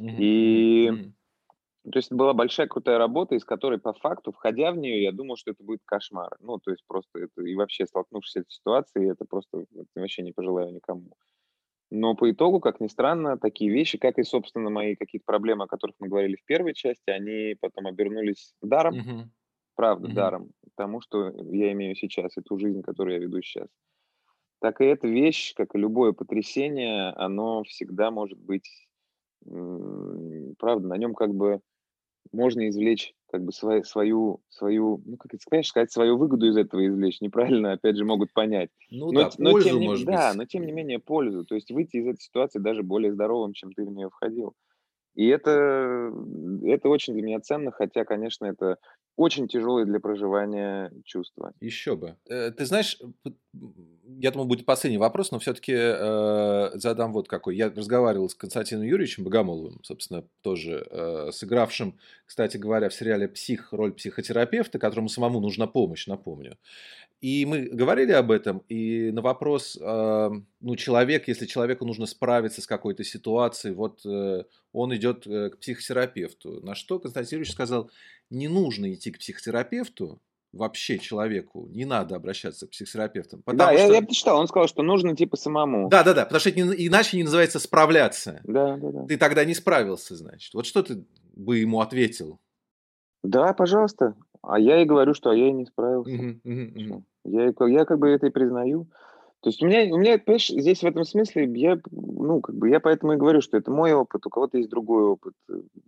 [0.00, 0.16] Mm-hmm.
[0.18, 1.90] И, mm-hmm.
[1.92, 5.36] то есть, была большая крутая работа, из которой, по факту, входя в нее, я думал,
[5.36, 6.34] что это будет кошмар.
[6.40, 10.22] Ну, то есть, просто это, и вообще, столкнувшись с этой ситуацией, это просто это вообще
[10.22, 11.10] не пожелаю никому.
[11.90, 15.66] Но по итогу, как ни странно, такие вещи, как и, собственно, мои какие-то проблемы, о
[15.68, 19.32] которых мы говорили в первой части, они потом обернулись даром, Мгм.
[19.76, 20.30] правда, Мгм.
[20.30, 23.68] даром тому, что я имею сейчас, и ту жизнь, которую я веду сейчас.
[24.60, 28.88] Так и эта вещь, как и любое потрясение, оно всегда может быть,
[30.58, 31.60] правда, на нем как бы
[32.32, 36.56] можно извлечь как бы свою, свою, свою ну, как это сказать, сказать, свою выгоду из
[36.56, 38.70] этого извлечь, неправильно, опять же, могут понять.
[38.90, 40.38] Ну но, да, но пользу, тем не, может да, быть.
[40.38, 43.72] но тем не менее пользу, то есть выйти из этой ситуации даже более здоровым, чем
[43.72, 44.54] ты в нее входил.
[45.14, 46.12] И это,
[46.64, 48.78] это очень для меня ценно, хотя, конечно, это
[49.16, 51.52] очень тяжелые для проживания чувства.
[51.60, 52.16] Еще бы.
[52.28, 52.98] Э, ты знаешь,
[54.18, 57.56] я думаю, будет последний вопрос, но все-таки э, задам вот какой.
[57.56, 63.72] Я разговаривал с Константином Юрьевичем Богомоловым, собственно, тоже э, сыгравшим, кстати говоря, в сериале «Псих»
[63.72, 66.56] роль психотерапевта, которому самому нужна помощь, напомню.
[67.20, 72.62] И мы говорили об этом, и на вопрос, э, ну, человек, если человеку нужно справиться
[72.62, 76.62] с какой-то ситуацией, вот э, он идет э, к психотерапевту.
[76.62, 77.90] На что Константин Юрьевич сказал,
[78.30, 83.42] не нужно идти к психотерапевту, вообще человеку не надо обращаться к психотерапевтам.
[83.46, 83.94] Да, я, что...
[83.94, 85.90] я читал, он сказал, что нужно типа самому.
[85.90, 88.40] Да, да, да, потому что это не- иначе не называется справляться.
[88.44, 89.06] Да, да, да.
[89.06, 90.54] Ты тогда не справился, значит.
[90.54, 91.04] Вот что ты
[91.34, 92.40] бы ему ответил?
[93.22, 94.16] Да, пожалуйста.
[94.42, 96.10] А я и говорю, что а я и не справился.
[96.10, 97.06] Мгм, мгм, мгм.
[97.24, 98.88] Я, я как бы это и признаю.
[99.40, 102.68] То есть у меня, у меня, понимаешь, здесь в этом смысле, я, ну, как бы,
[102.68, 105.32] я поэтому и говорю, что это мой опыт, у кого-то есть другой опыт.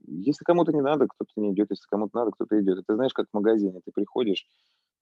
[0.07, 2.79] Если кому-то не надо, кто-то не идет, если кому-то надо, кто-то идет.
[2.79, 4.47] Это знаешь, как в магазине, ты приходишь,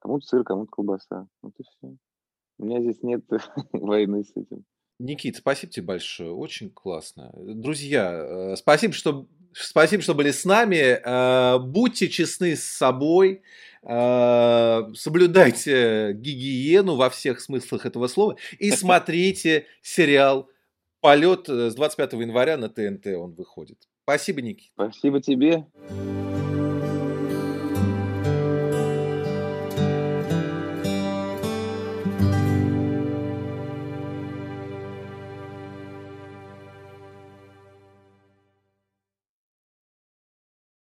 [0.00, 1.28] кому-то сыр, кому-то колбаса.
[1.42, 1.94] Вот и все.
[2.58, 3.24] У меня здесь нет
[3.72, 4.64] войны с этим.
[4.98, 7.32] Никит, спасибо тебе большое, очень классно.
[7.34, 11.00] Друзья, э, спасибо, что, спасибо, что были с нами.
[11.02, 13.42] Э, Будьте честны с собой,
[13.82, 20.48] э, соблюдайте гигиену во всех смыслах этого слова и смотрите сериал
[21.00, 23.88] «Полет» э, с 25 января на ТНТ он выходит.
[24.04, 24.72] Спасибо, Никит.
[24.74, 25.66] Спасибо тебе.